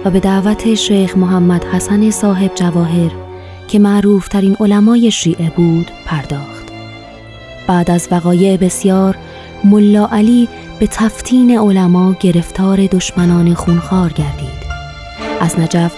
و 0.05 0.09
به 0.09 0.19
دعوت 0.19 0.73
شیخ 0.73 1.17
محمد 1.17 1.63
حسن 1.63 2.09
صاحب 2.09 2.51
جواهر 2.55 3.11
که 3.67 3.79
معروف 3.79 4.27
ترین 4.27 4.57
علمای 4.59 5.11
شیعه 5.11 5.49
بود 5.49 5.91
پرداخت. 6.05 6.71
بعد 7.67 7.91
از 7.91 8.07
وقایع 8.11 8.57
بسیار 8.57 9.17
ملا 9.63 10.05
علی 10.05 10.47
به 10.79 10.87
تفتین 10.87 11.59
علما 11.59 12.15
گرفتار 12.19 12.85
دشمنان 12.85 13.53
خونخوار 13.53 14.13
گردید. 14.13 14.65
از 15.41 15.59
نجف 15.59 15.93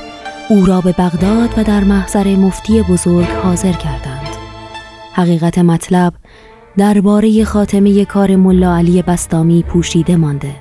او 0.49 0.65
را 0.65 0.81
به 0.81 0.91
بغداد 0.91 1.49
و 1.57 1.63
در 1.63 1.83
محضر 1.83 2.35
مفتی 2.35 2.81
بزرگ 2.81 3.27
حاضر 3.43 3.71
کردند. 3.71 4.27
حقیقت 5.13 5.57
مطلب 5.57 6.13
درباره 6.77 7.45
خاتمه 7.45 8.05
کار 8.05 8.35
ملا 8.35 8.77
علی 8.77 9.01
بستامی 9.01 9.63
پوشیده 9.63 10.15
مانده. 10.15 10.55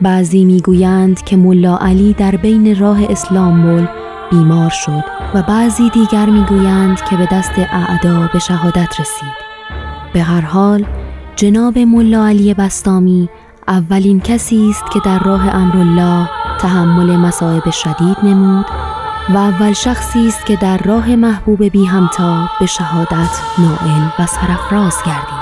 بعضی 0.00 0.44
می‌گویند 0.44 1.22
که 1.22 1.36
ملا 1.36 1.76
علی 1.76 2.12
در 2.12 2.36
بین 2.36 2.78
راه 2.78 2.98
اسلامبول 3.10 3.86
بیمار 4.30 4.70
شد 4.70 5.04
و 5.34 5.42
بعضی 5.42 5.90
دیگر 5.90 6.26
می‌گویند 6.26 7.00
که 7.10 7.16
به 7.16 7.28
دست 7.32 7.52
اعدا 7.58 8.30
به 8.32 8.38
شهادت 8.38 9.00
رسید. 9.00 9.50
به 10.12 10.22
هر 10.22 10.40
حال 10.40 10.86
جناب 11.36 11.78
ملا 11.78 12.26
علی 12.26 12.54
بستامی 12.54 13.28
اولین 13.68 14.20
کسی 14.20 14.70
است 14.70 14.90
که 14.92 15.00
در 15.04 15.18
راه 15.18 15.54
امرالله 15.54 16.28
تحمل 16.60 17.16
مصائب 17.16 17.70
شدید 17.70 18.16
نمود 18.22 18.66
و 19.28 19.36
اول 19.36 19.72
شخصی 19.72 20.28
است 20.28 20.46
که 20.46 20.56
در 20.56 20.78
راه 20.78 21.16
محبوب 21.16 21.64
بی 21.64 21.84
همتا 21.84 22.48
به 22.60 22.66
شهادت 22.66 23.40
نائل 23.58 24.02
و 24.18 24.26
سرفراز 24.26 24.96
گردید. 25.06 25.39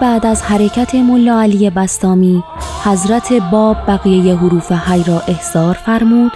بعد 0.00 0.26
از 0.26 0.42
حرکت 0.42 0.94
ملا 0.94 1.40
علی 1.40 1.70
بستامی 1.70 2.44
حضرت 2.84 3.32
باب 3.32 3.76
بقیه 3.88 4.36
حروف 4.36 4.72
حی 4.72 5.04
را 5.04 5.20
احضار 5.28 5.74
فرمود 5.74 6.32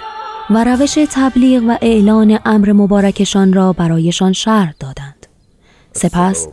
و 0.49 0.63
روش 0.63 0.97
تبلیغ 1.11 1.63
و 1.67 1.77
اعلان 1.81 2.39
امر 2.45 2.71
مبارکشان 2.71 3.53
را 3.53 3.73
برایشان 3.73 4.33
شرح 4.33 4.73
دادند. 4.79 5.27
سپس 5.93 6.47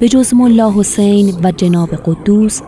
به 0.00 0.08
جز 0.08 0.34
ملا 0.34 0.72
حسین 0.72 1.34
و 1.44 1.52
جناب 1.52 1.90
قدوس 1.90 2.60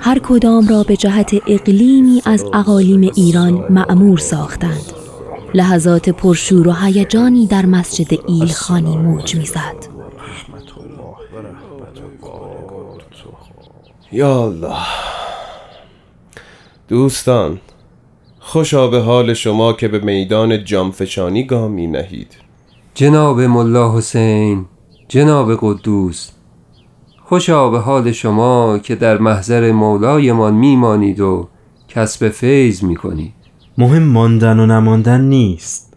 هر 0.00 0.18
کدام 0.18 0.68
را 0.68 0.82
به 0.82 0.96
جهت 0.96 1.30
اقلیمی 1.46 2.22
از 2.24 2.44
اقالیم 2.52 3.10
ایران 3.14 3.64
معمور 3.70 4.18
ساختند. 4.18 4.92
لحظات 5.54 6.08
پرشور 6.08 6.68
و 6.68 6.72
هیجانی 6.72 7.46
در 7.46 7.66
مسجد 7.66 8.18
ایلخانی 8.28 8.96
موج 8.96 9.36
می‌زد. 9.36 9.99
یا 14.12 14.44
الله. 14.44 14.86
دوستان 16.88 17.60
خوشا 18.38 18.88
به 18.88 19.00
حال 19.00 19.34
شما 19.34 19.72
که 19.72 19.88
به 19.88 19.98
میدان 19.98 20.64
جامفشانی 20.64 21.44
گام 21.44 21.70
می 21.70 21.86
نهید 21.86 22.36
جناب 22.94 23.40
ملا 23.40 23.96
حسین 23.96 24.66
جناب 25.08 25.58
قدوس 25.60 26.30
خوشا 27.24 27.70
به 27.70 27.78
حال 27.78 28.12
شما 28.12 28.78
که 28.78 28.94
در 28.94 29.18
محضر 29.18 29.72
مولایمان 29.72 30.54
میمانید 30.54 31.20
و 31.20 31.48
کسب 31.88 32.28
فیض 32.28 32.82
می‌کنید. 32.82 33.34
مهم 33.78 34.02
ماندن 34.02 34.58
و 34.58 34.66
نماندن 34.66 35.20
نیست. 35.20 35.96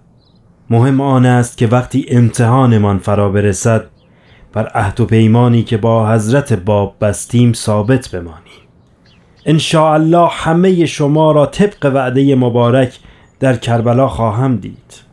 مهم 0.70 1.02
آن 1.02 1.26
است 1.26 1.58
که 1.58 1.68
وقتی 1.68 2.06
امتحانمان 2.10 3.00
فرا 3.00 3.30
برسد 3.30 3.90
بر 4.54 4.68
عهد 4.68 5.00
و 5.00 5.06
پیمانی 5.06 5.64
که 5.64 5.78
با 5.78 6.12
حضرت 6.12 6.54
باب 6.54 6.96
بستیم 7.02 7.54
ثابت 7.54 8.08
بمانیم. 8.08 8.64
ان 9.46 9.60
الله 9.74 10.28
همه 10.32 10.86
شما 10.86 11.32
را 11.32 11.46
طبق 11.46 11.92
وعده 11.96 12.36
مبارک 12.36 13.00
در 13.40 13.56
کربلا 13.56 14.08
خواهم 14.08 14.56
دید. 14.56 15.04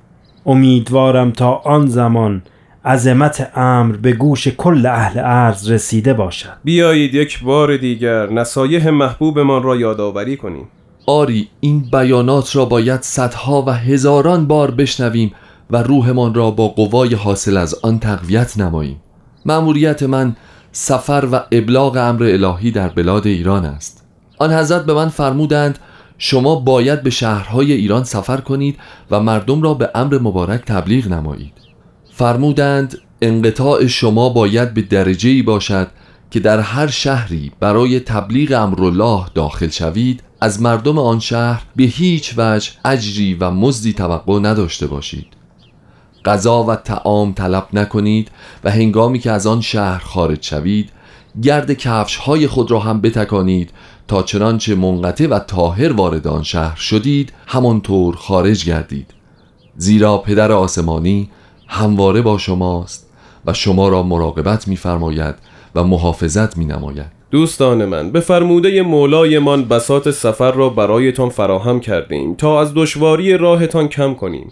امیدوارم 0.46 1.30
تا 1.30 1.54
آن 1.54 1.86
زمان 1.86 2.42
عظمت 2.84 3.50
امر 3.54 3.96
به 3.96 4.12
گوش 4.12 4.48
کل 4.48 4.86
اهل 4.86 5.20
ارز 5.24 5.70
رسیده 5.70 6.14
باشد. 6.14 6.56
بیایید 6.64 7.14
یک 7.14 7.42
بار 7.42 7.76
دیگر 7.76 8.30
نصایح 8.32 8.90
محبوبمان 8.90 9.62
را 9.62 9.76
یادآوری 9.76 10.36
کنیم. 10.36 10.68
آری 11.06 11.48
این 11.60 11.84
بیانات 11.92 12.56
را 12.56 12.64
باید 12.64 13.02
صدها 13.02 13.62
و 13.62 13.70
هزاران 13.70 14.46
بار 14.46 14.70
بشنویم 14.70 15.32
و 15.70 15.82
روحمان 15.82 16.34
را 16.34 16.50
با 16.50 16.68
قوای 16.68 17.14
حاصل 17.14 17.56
از 17.56 17.74
آن 17.82 17.98
تقویت 17.98 18.58
نماییم. 18.58 19.00
مأموریت 19.46 20.02
من 20.02 20.36
سفر 20.72 21.28
و 21.32 21.40
ابلاغ 21.52 21.96
امر 21.96 22.22
الهی 22.22 22.70
در 22.70 22.88
بلاد 22.88 23.26
ایران 23.26 23.64
است. 23.64 24.04
آن 24.38 24.52
حضرت 24.52 24.86
به 24.86 24.94
من 24.94 25.08
فرمودند 25.08 25.78
شما 26.18 26.54
باید 26.54 27.02
به 27.02 27.10
شهرهای 27.10 27.72
ایران 27.72 28.04
سفر 28.04 28.36
کنید 28.36 28.78
و 29.10 29.20
مردم 29.20 29.62
را 29.62 29.74
به 29.74 29.90
امر 29.94 30.18
مبارک 30.18 30.64
تبلیغ 30.64 31.08
نمایید. 31.08 31.52
فرمودند 32.12 32.98
انقطاع 33.22 33.86
شما 33.86 34.28
باید 34.28 34.74
به 34.74 34.82
درجه 34.82 35.30
ای 35.30 35.42
باشد 35.42 35.88
که 36.30 36.40
در 36.40 36.60
هر 36.60 36.86
شهری 36.86 37.52
برای 37.60 38.00
تبلیغ 38.00 38.62
امرالله 38.62 39.24
داخل 39.34 39.68
شوید 39.68 40.22
از 40.40 40.62
مردم 40.62 40.98
آن 40.98 41.18
شهر 41.18 41.62
به 41.76 41.84
هیچ 41.84 42.34
وجه 42.36 42.70
اجری 42.84 43.34
و 43.34 43.50
مزدی 43.50 43.92
توقع 43.92 44.38
نداشته 44.38 44.86
باشید. 44.86 45.39
غذا 46.24 46.64
و 46.64 46.76
تعام 46.76 47.32
طلب 47.32 47.66
نکنید 47.72 48.30
و 48.64 48.70
هنگامی 48.70 49.18
که 49.18 49.30
از 49.30 49.46
آن 49.46 49.60
شهر 49.60 49.98
خارج 49.98 50.42
شوید 50.42 50.90
گرد 51.42 51.72
کفش 51.72 52.16
های 52.16 52.46
خود 52.46 52.70
را 52.70 52.78
هم 52.78 53.00
بتکانید 53.00 53.70
تا 54.08 54.22
چنانچه 54.22 54.74
منقطع 54.74 55.26
و 55.26 55.38
تاهر 55.38 55.92
وارد 55.92 56.28
آن 56.28 56.42
شهر 56.42 56.76
شدید 56.76 57.32
همانطور 57.46 58.16
خارج 58.16 58.64
گردید. 58.64 59.06
زیرا 59.76 60.18
پدر 60.18 60.52
آسمانی 60.52 61.30
همواره 61.68 62.22
با 62.22 62.38
شماست 62.38 63.10
و 63.46 63.52
شما 63.52 63.88
را 63.88 64.02
مراقبت 64.02 64.68
می‌فرماید 64.68 65.34
و 65.74 65.84
محافظت 65.84 66.56
می 66.56 66.64
نماید 66.64 67.20
دوستان 67.30 67.84
من 67.84 68.10
به 68.10 68.20
فرموده 68.20 68.82
مولایمان 68.82 69.64
بسات 69.64 70.10
سفر 70.10 70.52
را 70.52 70.68
برایتان 70.68 71.28
فراهم 71.28 71.80
کردیم 71.80 72.34
تا 72.34 72.60
از 72.60 72.72
دشواری 72.74 73.36
راهتان 73.36 73.88
کم 73.88 74.14
کنیم. 74.14 74.50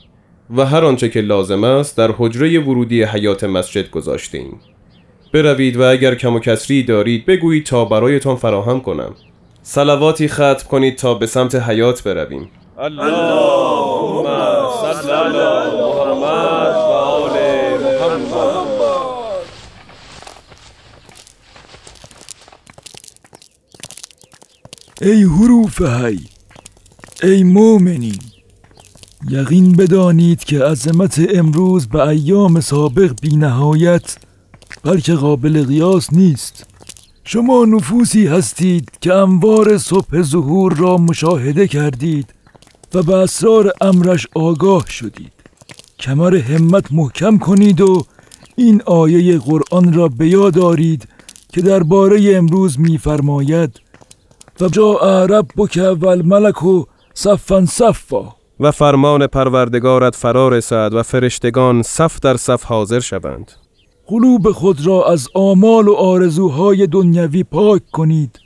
و 0.57 0.67
هر 0.67 0.85
آنچه 0.85 1.09
که 1.09 1.21
لازم 1.21 1.65
است 1.65 1.97
در 1.97 2.11
حجره 2.19 2.61
ورودی 2.61 3.03
حیات 3.03 3.45
مسجد 3.45 3.91
گذاشتیم. 3.91 4.61
بروید 5.35 5.77
و 5.77 5.83
اگر 5.83 6.15
کم 6.15 6.35
و 6.35 6.39
کسری 6.39 6.83
دارید 6.83 7.27
بگویید 7.27 7.67
تا 7.67 7.85
برایتان 7.85 8.37
فراهم 8.37 8.81
کنم. 8.81 9.15
سلواتی 9.63 10.29
ختم 10.29 10.69
کنید 10.71 10.97
تا 10.97 11.15
به 11.15 11.27
سمت 11.27 11.55
حیات 11.55 12.03
برویم. 12.03 12.51
اللهم 12.79 14.25
صل 14.83 15.11
علی 15.11 15.81
محمد 15.81 16.75
و 16.75 16.93
آل 16.93 17.31
محمد. 17.81 18.69
ای 25.03 25.23
حروف 25.23 25.83
هی 25.83 26.19
ای 27.23 27.43
مؤمنین 27.43 28.28
یقین 29.31 29.73
بدانید 29.73 30.45
که 30.45 30.65
عظمت 30.65 31.21
امروز 31.35 31.89
به 31.89 32.09
ایام 32.09 32.61
سابق 32.61 33.13
بی 33.23 33.37
نهایت 33.37 34.17
بلکه 34.85 35.15
قابل 35.15 35.65
قیاس 35.65 36.13
نیست. 36.13 36.67
شما 37.25 37.65
نفوسی 37.65 38.27
هستید 38.27 38.91
که 39.01 39.15
انوار 39.15 39.79
صبح 39.79 40.23
ظهور 40.23 40.75
را 40.75 40.97
مشاهده 40.97 41.69
کردید 41.69 42.35
و 42.95 43.03
به 43.03 43.15
اسرار 43.15 43.73
امرش 43.81 44.27
آگاه 44.35 44.91
شدید. 44.91 45.33
کمر 45.99 46.37
همت 46.37 46.93
محکم 46.93 47.39
کنید 47.39 47.81
و 47.81 48.05
این 48.57 48.83
آیه 48.87 49.39
قرآن 49.39 49.93
را 49.93 50.09
به 50.09 50.29
یاد 50.29 50.55
دارید 50.55 51.09
که 51.53 51.63
درباره 51.63 52.37
امروز 52.37 52.81
میفرماید. 52.81 53.81
و 54.61 54.69
جا 54.69 55.25
ربک 55.25 55.81
و 56.01 56.07
الملک 56.07 56.65
و 56.65 56.85
صفا 57.15 57.67
صفا. 57.67 58.38
و 58.61 58.71
فرمان 58.71 59.27
پروردگارت 59.27 60.17
فرا 60.17 60.49
رسد 60.49 60.95
و 60.95 61.03
فرشتگان 61.03 61.83
صف 61.83 62.21
در 62.21 62.37
صف 62.37 62.65
حاضر 62.65 63.01
شوند. 63.01 63.53
قلوب 64.07 64.51
خود 64.53 64.87
را 64.87 65.05
از 65.05 65.29
آمال 65.35 65.89
و 65.89 65.95
آرزوهای 65.95 66.87
دنیوی 66.87 67.45
پاک 67.45 67.83
کنید 67.93 68.39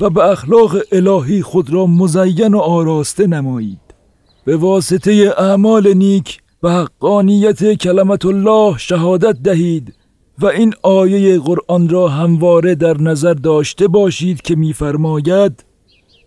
و 0.00 0.10
به 0.10 0.24
اخلاق 0.24 0.76
الهی 0.92 1.42
خود 1.42 1.72
را 1.72 1.86
مزین 1.86 2.54
و 2.54 2.58
آراسته 2.58 3.26
نمایید. 3.26 3.80
به 4.44 4.56
واسطه 4.56 5.34
اعمال 5.38 5.94
نیک 5.94 6.38
و 6.62 6.70
حقانیت 6.70 7.74
کلمت 7.74 8.26
الله 8.26 8.78
شهادت 8.78 9.42
دهید 9.42 9.94
و 10.38 10.46
این 10.46 10.74
آیه 10.82 11.38
قرآن 11.38 11.88
را 11.88 12.08
همواره 12.08 12.74
در 12.74 13.00
نظر 13.00 13.34
داشته 13.34 13.88
باشید 13.88 14.42
که 14.42 14.56
میفرماید 14.56 15.64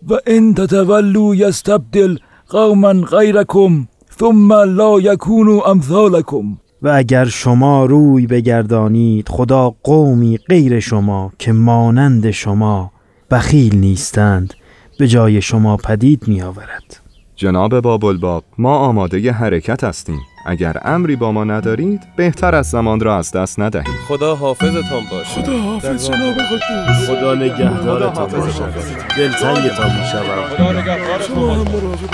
و 0.08 0.18
ان 0.26 0.54
تتولوا 0.54 1.34
یستبدل 1.34 2.16
قوما 2.54 2.92
غیرکم 2.92 3.88
ثم 4.20 4.52
لا 4.52 5.00
یکونوا 5.00 5.70
امثالکم. 5.70 6.58
و 6.82 6.88
اگر 6.88 7.24
شما 7.24 7.84
روی 7.84 8.26
بگردانید 8.26 9.28
خدا 9.28 9.74
قومی 9.82 10.38
غیر 10.48 10.80
شما 10.80 11.32
که 11.38 11.52
مانند 11.52 12.30
شما 12.30 12.92
بخیل 13.30 13.76
نیستند 13.76 14.54
به 14.98 15.08
جای 15.08 15.42
شما 15.42 15.76
پدید 15.76 16.28
می 16.28 16.42
آورد 16.42 17.03
جناب 17.36 17.80
بابالباب 17.80 18.44
ما 18.58 18.76
آماده 18.78 19.32
حرکت 19.32 19.84
هستیم. 19.84 20.20
اگر 20.46 20.76
امری 20.84 21.16
با 21.16 21.32
ما 21.32 21.44
ندارید 21.44 22.00
بهتر 22.16 22.54
از 22.54 22.70
زمان 22.70 23.00
را 23.00 23.16
از 23.18 23.32
دست 23.32 23.60
ندهید. 23.60 23.94
خدا 24.08 24.34
حافظتان 24.34 25.02
باشه. 25.10 25.42
خدا 25.42 25.58
حافظ 25.58 26.06
جناب 26.08 26.34
قدوس. 26.34 27.08
خدا 27.08 27.34
نگهدارتان 27.34 28.26
باشد. 28.26 28.72
دلتنگتان 29.16 29.90
می‌شوم. 30.00 30.56
خدا 30.56 30.72
نگهدارتان 30.72 31.64
باشید. 31.64 32.10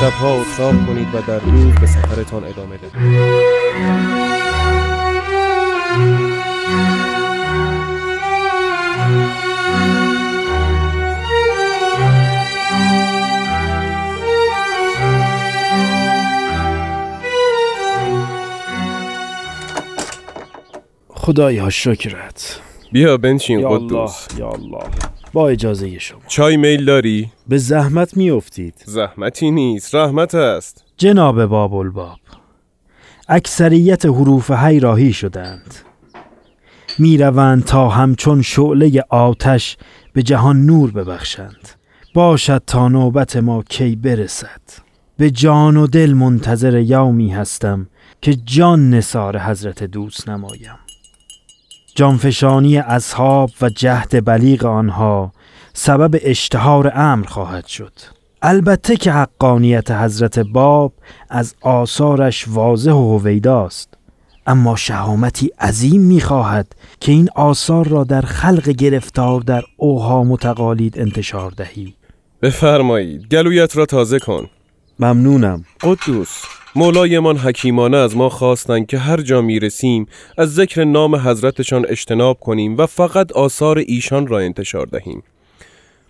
شبها 0.00 0.34
اتخاب 0.34 0.86
کنید 0.86 1.08
و 1.14 1.20
در 1.26 1.38
روز 1.38 1.74
به 1.74 1.86
سفرتان 1.86 2.44
ادامه 2.44 2.76
دهید. 2.76 4.13
خدایا 21.24 21.70
شکرت. 21.70 22.60
بیا 22.92 23.16
بنشین 23.16 23.58
یا 23.58 23.68
الله 23.68 23.86
قدوس 23.86 24.26
یا 24.38 24.50
الله. 24.50 24.84
با 25.32 25.48
اجازه 25.48 25.98
شما. 25.98 26.20
چای 26.28 26.56
میل 26.56 26.84
داری؟ 26.84 27.30
به 27.48 27.58
زحمت 27.58 28.16
میافتید. 28.16 28.74
زحمتی 28.84 29.50
نیست 29.50 29.94
رحمت 29.94 30.34
است. 30.34 30.84
جناب 30.96 31.44
باب 31.44 31.74
الباب 31.74 32.18
اکثریت 33.28 34.06
حروف 34.06 34.50
هی 34.50 34.80
راهی 34.80 35.12
شدند. 35.12 35.74
می‌روند 36.98 37.64
تا 37.64 37.88
همچون 37.88 38.42
شعله 38.42 39.04
آتش 39.08 39.76
به 40.12 40.22
جهان 40.22 40.66
نور 40.66 40.90
ببخشند. 40.90 41.68
باشد 42.14 42.62
تا 42.66 42.88
نوبت 42.88 43.36
ما 43.36 43.62
کی 43.62 43.96
برسد. 43.96 44.60
به 45.16 45.30
جان 45.30 45.76
و 45.76 45.86
دل 45.86 46.12
منتظر 46.12 46.78
یومی 46.78 47.30
هستم 47.30 47.88
که 48.22 48.34
جان 48.34 48.90
نثار 48.90 49.38
حضرت 49.38 49.84
دوست 49.84 50.28
نمایم. 50.28 50.83
جانفشانی 51.94 52.78
اصحاب 52.78 53.50
و 53.60 53.68
جهد 53.68 54.24
بلیغ 54.24 54.64
آنها 54.64 55.32
سبب 55.72 56.20
اشتهار 56.22 56.92
امر 56.94 57.26
خواهد 57.26 57.66
شد. 57.66 57.92
البته 58.42 58.96
که 58.96 59.12
حقانیت 59.12 59.90
حضرت 59.90 60.38
باب 60.38 60.92
از 61.30 61.54
آثارش 61.60 62.48
واضح 62.48 62.92
و 62.92 63.18
هویداست. 63.18 63.88
اما 64.46 64.76
شهامتی 64.76 65.50
عظیم 65.60 66.00
می‌خواهد 66.00 66.66
که 67.00 67.12
این 67.12 67.28
آثار 67.34 67.88
را 67.88 68.04
در 68.04 68.22
خلق 68.22 68.68
گرفتار 68.68 69.40
در 69.40 69.62
اوهام 69.76 70.32
و 70.32 70.36
تقالید 70.36 70.98
انتشار 71.00 71.50
دهی. 71.50 71.94
بفرمایید 72.42 73.26
گلویت 73.26 73.76
را 73.76 73.86
تازه 73.86 74.18
کن. 74.18 74.46
ممنونم. 74.98 75.64
قدوس. 75.82 76.42
مولایمان 76.76 77.36
حکیمانه 77.36 77.96
از 77.96 78.16
ما 78.16 78.28
خواستند 78.28 78.86
که 78.86 78.98
هر 78.98 79.20
جا 79.20 79.40
می 79.40 79.60
رسیم 79.60 80.06
از 80.38 80.54
ذکر 80.54 80.84
نام 80.84 81.16
حضرتشان 81.16 81.86
اجتناب 81.88 82.40
کنیم 82.40 82.76
و 82.76 82.86
فقط 82.86 83.32
آثار 83.32 83.78
ایشان 83.78 84.26
را 84.26 84.38
انتشار 84.38 84.86
دهیم. 84.86 85.22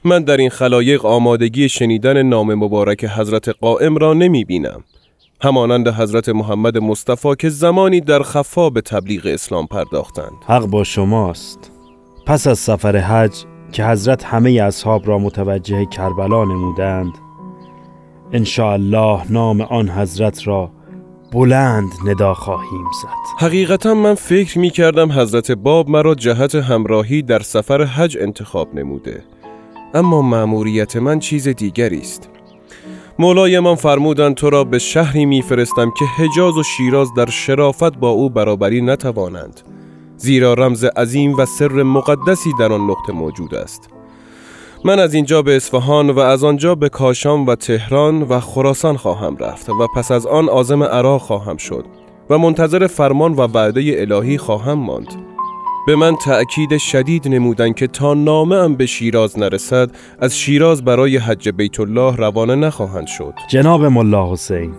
من 0.04 0.22
در 0.22 0.36
این 0.36 0.50
خلایق 0.50 1.06
آمادگی 1.06 1.68
شنیدن 1.68 2.22
نام 2.22 2.54
مبارک 2.54 3.04
حضرت 3.04 3.48
قائم 3.48 3.96
را 3.96 4.14
نمی 4.14 4.44
بینم 4.44 4.84
همانند 5.42 5.88
حضرت 5.88 6.28
محمد 6.28 6.78
مصطفی 6.78 7.34
که 7.38 7.48
زمانی 7.48 8.00
در 8.00 8.22
خفا 8.22 8.70
به 8.70 8.80
تبلیغ 8.80 9.26
اسلام 9.26 9.66
پرداختند. 9.66 10.32
حق 10.46 10.66
با 10.66 10.84
شماست. 10.84 11.70
پس 12.26 12.46
از 12.46 12.58
سفر 12.58 12.96
حج 12.96 13.44
که 13.72 13.84
حضرت 13.84 14.24
همه 14.24 14.50
اصحاب 14.50 15.08
را 15.08 15.18
متوجه 15.18 15.86
کربلا 15.86 16.44
نمودند 16.44 17.23
الله 18.58 19.32
نام 19.32 19.60
آن 19.60 19.88
حضرت 19.88 20.46
را 20.46 20.70
بلند 21.32 21.90
ندا 22.06 22.34
خواهیم 22.34 22.84
زد. 23.02 23.44
حقیقتا 23.46 23.94
من 23.94 24.14
فکر 24.14 24.58
می 24.58 24.70
کردم 24.70 25.12
حضرت 25.12 25.50
باب 25.52 25.88
مرا 25.88 26.14
جهت 26.14 26.54
همراهی 26.54 27.22
در 27.22 27.38
سفر 27.38 27.82
حج 27.82 28.18
انتخاب 28.20 28.74
نموده. 28.74 29.22
اما 29.94 30.22
مأموریت 30.22 30.96
من 30.96 31.18
چیز 31.18 31.48
دیگری 31.48 32.00
است. 32.00 32.30
مولای 33.18 33.60
من 33.60 33.74
فرمودند 33.74 34.34
تو 34.34 34.50
را 34.50 34.64
به 34.64 34.78
شهری 34.78 35.26
میفرستم 35.26 35.90
که 35.90 36.04
حجاز 36.04 36.56
و 36.56 36.62
شیراز 36.62 37.08
در 37.16 37.30
شرافت 37.30 37.96
با 37.96 38.08
او 38.10 38.30
برابری 38.30 38.80
نتوانند 38.80 39.60
زیرا 40.16 40.54
رمز 40.54 40.84
عظیم 40.84 41.34
و 41.38 41.46
سر 41.46 41.82
مقدسی 41.82 42.50
در 42.58 42.72
آن 42.72 42.90
نقطه 42.90 43.12
موجود 43.12 43.54
است. 43.54 43.88
من 44.86 44.98
از 44.98 45.14
اینجا 45.14 45.42
به 45.42 45.56
اصفهان 45.56 46.10
و 46.10 46.18
از 46.18 46.44
آنجا 46.44 46.74
به 46.74 46.88
کاشان 46.88 47.46
و 47.46 47.54
تهران 47.54 48.22
و 48.22 48.40
خراسان 48.40 48.96
خواهم 48.96 49.36
رفت 49.36 49.70
و 49.70 49.86
پس 49.96 50.10
از 50.10 50.26
آن 50.26 50.48
آزم 50.48 50.82
عراق 50.82 51.20
خواهم 51.20 51.56
شد 51.56 51.84
و 52.30 52.38
منتظر 52.38 52.86
فرمان 52.86 53.32
و 53.32 53.40
وعده 53.40 53.94
الهی 53.98 54.38
خواهم 54.38 54.72
ماند. 54.72 55.14
به 55.86 55.96
من 55.96 56.16
تأکید 56.16 56.76
شدید 56.76 57.28
نمودن 57.28 57.72
که 57.72 57.86
تا 57.86 58.14
نامه 58.14 58.56
ام 58.56 58.74
به 58.74 58.86
شیراز 58.86 59.38
نرسد 59.38 59.90
از 60.18 60.38
شیراز 60.38 60.84
برای 60.84 61.16
حج 61.16 61.48
بیت 61.48 61.80
الله 61.80 62.16
روانه 62.16 62.54
نخواهند 62.54 63.06
شد. 63.06 63.34
جناب 63.48 63.84
ملا 63.84 64.32
حسین 64.32 64.72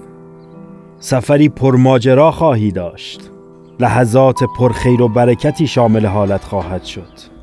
سفری 0.99 1.49
پرماجرا 1.49 2.31
خواهی 2.31 2.71
داشت. 2.71 3.31
لحظات 3.79 4.39
پرخیر 4.59 5.01
و 5.01 5.07
برکتی 5.07 5.67
شامل 5.67 6.05
حالت 6.05 6.43
خواهد 6.43 6.83
شد. 6.83 7.34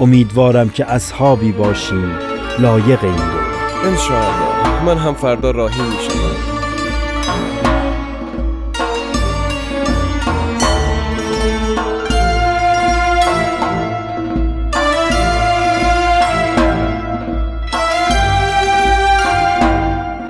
امیدوارم 0.00 0.68
که 0.68 0.90
اصحابی 0.90 1.52
باشیم 1.52 2.18
لایق 2.58 3.04
این 3.04 3.12
رو 3.12 3.88
انشاءالله. 3.88 4.84
من 4.86 4.98
هم 4.98 5.14
فردا 5.14 5.50
راهی 5.50 5.82
میشم. 5.82 6.54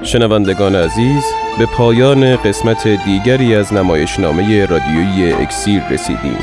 شنوندگان 0.02 0.76
عزیز 0.76 1.24
به 1.58 1.66
پایان 1.66 2.36
قسمت 2.36 2.88
دیگری 2.88 3.54
از 3.54 3.72
نمایشنامه 3.72 4.66
رادیویی 4.66 5.32
اکسیر 5.32 5.82
رسیدیم. 5.90 6.38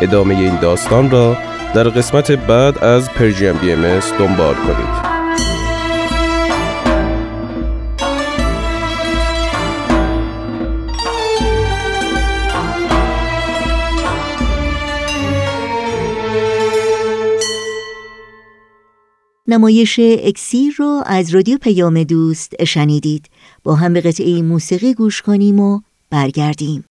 ادامه 0.00 0.34
این 0.34 0.56
داستان 0.56 1.10
را 1.10 1.36
در 1.74 1.88
قسمت 1.88 2.32
بعد 2.32 2.78
از 2.78 3.10
پرژیم 3.10 3.52
بی 3.52 3.72
ام 3.72 3.82
دنبال 4.18 4.54
کنید. 4.54 5.10
نمایش 19.46 20.00
اکسیر 20.02 20.74
را 20.78 21.02
از 21.06 21.34
رادیو 21.34 21.58
پیام 21.58 22.02
دوست 22.02 22.64
شنیدید. 22.64 23.26
با 23.64 23.74
هم 23.74 23.92
به 23.92 24.00
قطعه 24.00 24.42
موسیقی 24.42 24.94
گوش 24.94 25.22
کنیم 25.22 25.60
و 25.60 25.80
برگردیم. 26.10 26.84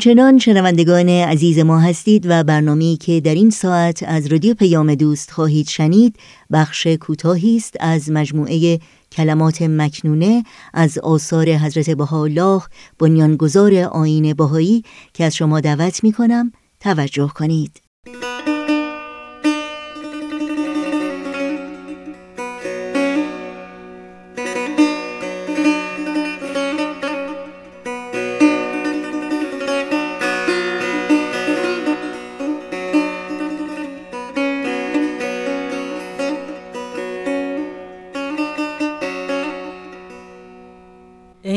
همچنان 0.00 0.38
شنوندگان 0.38 1.08
عزیز 1.08 1.58
ما 1.58 1.78
هستید 1.78 2.26
و 2.28 2.44
برنامه‌ای 2.44 2.96
که 2.96 3.20
در 3.20 3.34
این 3.34 3.50
ساعت 3.50 4.02
از 4.02 4.26
رادیو 4.26 4.54
پیام 4.54 4.94
دوست 4.94 5.30
خواهید 5.30 5.68
شنید 5.68 6.16
بخش 6.52 6.86
کوتاهی 6.86 7.56
است 7.56 7.76
از 7.80 8.10
مجموعه 8.10 8.78
کلمات 9.12 9.62
مکنونه 9.62 10.44
از 10.74 10.98
آثار 10.98 11.48
حضرت 11.48 11.90
بهاءالله 11.90 12.62
بنیانگذار 12.98 13.74
آیین 13.74 14.32
بهایی 14.32 14.84
که 15.14 15.24
از 15.24 15.36
شما 15.36 15.60
دعوت 15.60 16.04
می 16.04 16.12
کنم 16.12 16.52
توجه 16.80 17.30
کنید. 17.34 17.89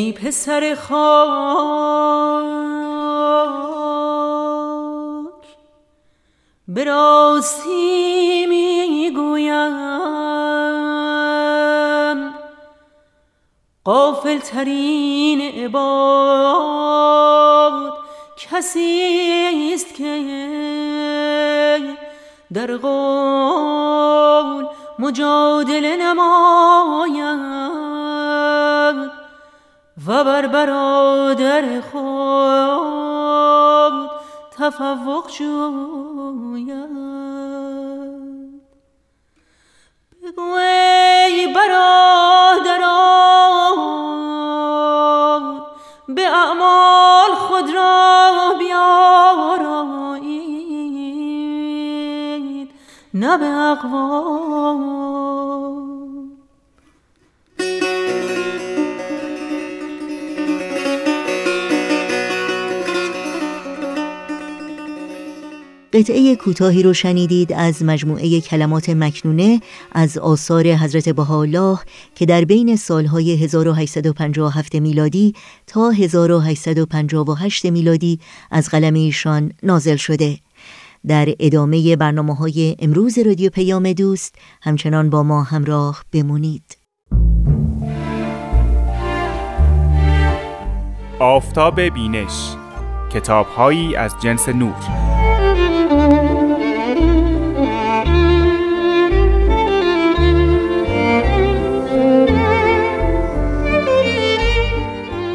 ای 0.03 0.11
پسر 0.11 0.75
خاک 0.75 0.93
به 6.67 6.83
راستی 6.83 8.45
می‌گویم 8.45 9.73
قافل 13.83 14.39
ترین 14.39 15.41
عباد 15.41 16.73
کسی 18.37 19.71
است 19.73 19.95
که 19.95 20.23
در 22.53 22.77
قول 22.77 24.65
مجادله 24.99 25.92
تفوق 34.69 35.31
جوید. 35.31 36.93
بگو 40.23 40.41
ای 40.41 41.53
برادران 41.53 43.03
به 46.07 46.21
اعمال 46.21 47.31
خود 47.35 47.69
را 47.75 48.55
بیارایید. 48.59 49.53
نه 53.13 53.37
به 53.37 53.45
اقوال 53.45 54.12
قطعه 66.03 66.35
کوتاهی 66.35 66.83
رو 66.83 66.93
شنیدید 66.93 67.53
از 67.53 67.83
مجموعه 67.83 68.41
کلمات 68.41 68.89
مکنونه 68.89 69.61
از 69.91 70.17
آثار 70.17 70.67
حضرت 70.67 71.09
بهاءالله 71.09 71.79
که 72.15 72.25
در 72.25 72.45
بین 72.45 72.75
سالهای 72.75 73.43
1857 73.43 74.75
میلادی 74.75 75.33
تا 75.67 75.89
1858 75.89 77.65
میلادی 77.65 78.19
از 78.51 78.69
قلم 78.69 78.93
ایشان 78.93 79.51
نازل 79.63 79.95
شده. 79.95 80.37
در 81.07 81.29
ادامه 81.39 81.95
برنامه 81.95 82.35
های 82.35 82.75
امروز 82.79 83.19
رادیو 83.19 83.49
پیام 83.49 83.93
دوست 83.93 84.35
همچنان 84.61 85.09
با 85.09 85.23
ما 85.23 85.43
همراه 85.43 86.03
بمونید. 86.11 86.77
آفتاب 91.19 91.81
بینش 91.81 92.55
کتابهایی 93.13 93.95
از 93.95 94.15
جنس 94.21 94.49
نور. 94.49 95.12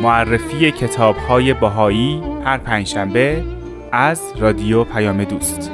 معرفی 0.02 0.70
کتابهای 0.70 1.54
بهایی 1.54 2.22
هر 2.44 2.58
پنجشنبه 2.58 3.44
از 3.92 4.22
رادیو 4.38 4.84
پیام 4.84 5.24
دوست. 5.24 5.70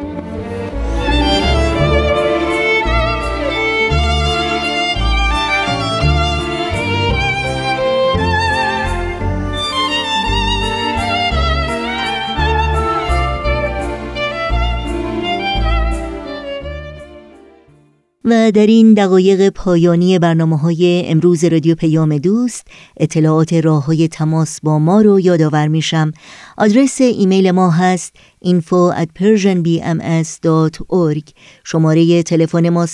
و 18.25 18.51
در 18.51 18.66
این 18.66 18.95
دقایق 18.95 19.49
پایانی 19.49 20.18
برنامه 20.18 20.59
های 20.59 21.03
امروز 21.07 21.45
رادیو 21.45 21.75
پیام 21.75 22.18
دوست 22.18 22.66
اطلاعات 22.97 23.53
راه 23.53 23.85
های 23.85 24.09
تماس 24.09 24.61
با 24.61 24.79
ما 24.79 25.01
رو 25.01 25.20
یادآور 25.20 25.68
میشم. 25.68 26.12
آدرس 26.59 27.01
ایمیل 27.01 27.51
ما 27.51 27.71
هست 27.71 28.13
info 28.45 28.93
at 28.97 29.09
persianbms.org 29.19 31.33
شماره 31.65 32.23
تلفن 32.23 32.69
ما 32.69 32.87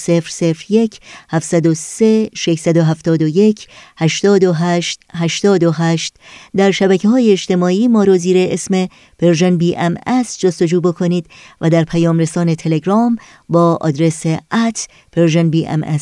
001 0.69 1.01
703 1.31 2.31
671 2.35 3.69
828 3.97 5.01
828 5.15 6.15
در 6.57 6.71
شبکه 6.71 7.09
های 7.09 7.33
اجتماعی 7.33 7.89
ما 7.89 8.05
رو 8.05 8.17
زیر 8.17 8.37
اسم 8.51 8.87
Persian 9.19 9.57
BM 9.57 9.95
جستجو 10.39 10.81
بکنید 10.81 11.27
و 11.61 11.71
در 11.71 11.85
پیام 11.85 12.19
رسان 12.19 12.55
تلگرام 12.55 13.17
با 13.49 13.79
آدرس 13.81 14.27
at 14.53 14.87
بی 15.51 15.67
ام 15.67 15.99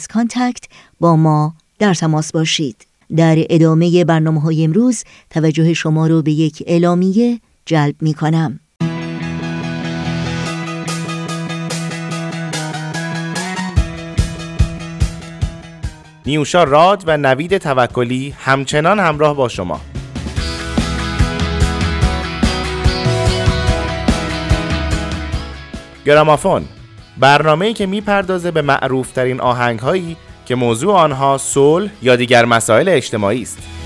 با 1.01 1.17
ما 1.17 1.55
در 1.79 1.95
تماس 1.95 2.33
باشید. 2.33 2.87
در 3.17 3.47
ادامه 3.51 4.05
برنامه 4.05 4.41
های 4.41 4.65
امروز 4.65 5.05
توجه 5.31 5.75
شما 5.75 6.07
رو 6.07 6.23
به 6.23 6.33
یک 6.33 6.63
اعلامیه 6.67 7.41
جلب 7.69 7.95
می 8.01 8.15
کنم. 8.15 8.61
نیوشا 16.27 16.65
راد 16.65 17.05
و 17.07 17.17
نوید 17.17 17.59
توکلی 17.59 18.35
همچنان 18.39 19.01
همراه 19.01 19.37
با 19.37 19.49
شما 19.49 19.81
گرامافون 26.05 26.65
برنامه‌ای 27.19 27.75
که 27.75 27.87
می‌پردازه 27.87 28.51
به 28.51 28.63
معروفترین 28.63 29.41
آهنگ‌هایی 29.41 30.17
که 30.47 30.55
موضوع 30.55 30.95
آنها 30.95 31.39
صلح 31.39 31.91
یا 32.03 32.17
دیگر 32.17 32.45
مسائل 32.45 32.89
اجتماعی 32.89 33.43
است. 33.43 33.78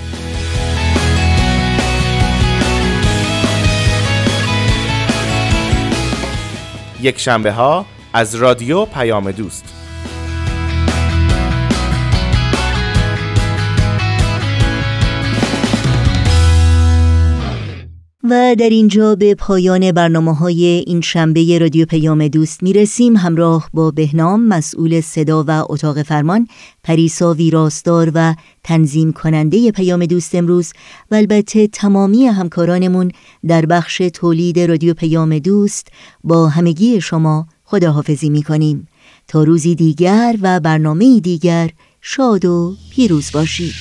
یک 7.02 7.18
شنبه 7.18 7.52
ها 7.52 7.86
از 8.12 8.34
رادیو 8.34 8.84
پیام 8.84 9.30
دوست. 9.30 9.81
و 18.32 18.54
در 18.54 18.68
اینجا 18.68 19.14
به 19.14 19.34
پایان 19.34 19.92
برنامه 19.92 20.34
های 20.34 20.64
این 20.64 21.00
شنبه 21.00 21.58
رادیو 21.58 21.86
پیام 21.86 22.28
دوست 22.28 22.62
می 22.62 22.72
رسیم 22.72 23.16
همراه 23.16 23.70
با 23.74 23.90
بهنام 23.90 24.48
مسئول 24.48 25.00
صدا 25.00 25.44
و 25.48 25.50
اتاق 25.68 26.02
فرمان 26.02 26.48
پریسا 26.84 27.34
ویراستار 27.34 28.12
و 28.14 28.34
تنظیم 28.64 29.12
کننده 29.12 29.70
پیام 29.70 30.06
دوست 30.06 30.34
امروز 30.34 30.72
و 31.10 31.14
البته 31.14 31.66
تمامی 31.66 32.26
همکارانمون 32.26 33.10
در 33.46 33.66
بخش 33.66 34.02
تولید 34.14 34.60
رادیو 34.60 34.94
پیام 34.94 35.38
دوست 35.38 35.88
با 36.24 36.48
همگی 36.48 37.00
شما 37.00 37.46
خداحافظی 37.64 38.30
می 38.30 38.42
کنیم 38.42 38.88
تا 39.28 39.44
روزی 39.44 39.74
دیگر 39.74 40.36
و 40.42 40.60
برنامه 40.60 41.20
دیگر 41.20 41.70
شاد 42.00 42.44
و 42.44 42.76
پیروز 42.90 43.32
باشید. 43.32 43.74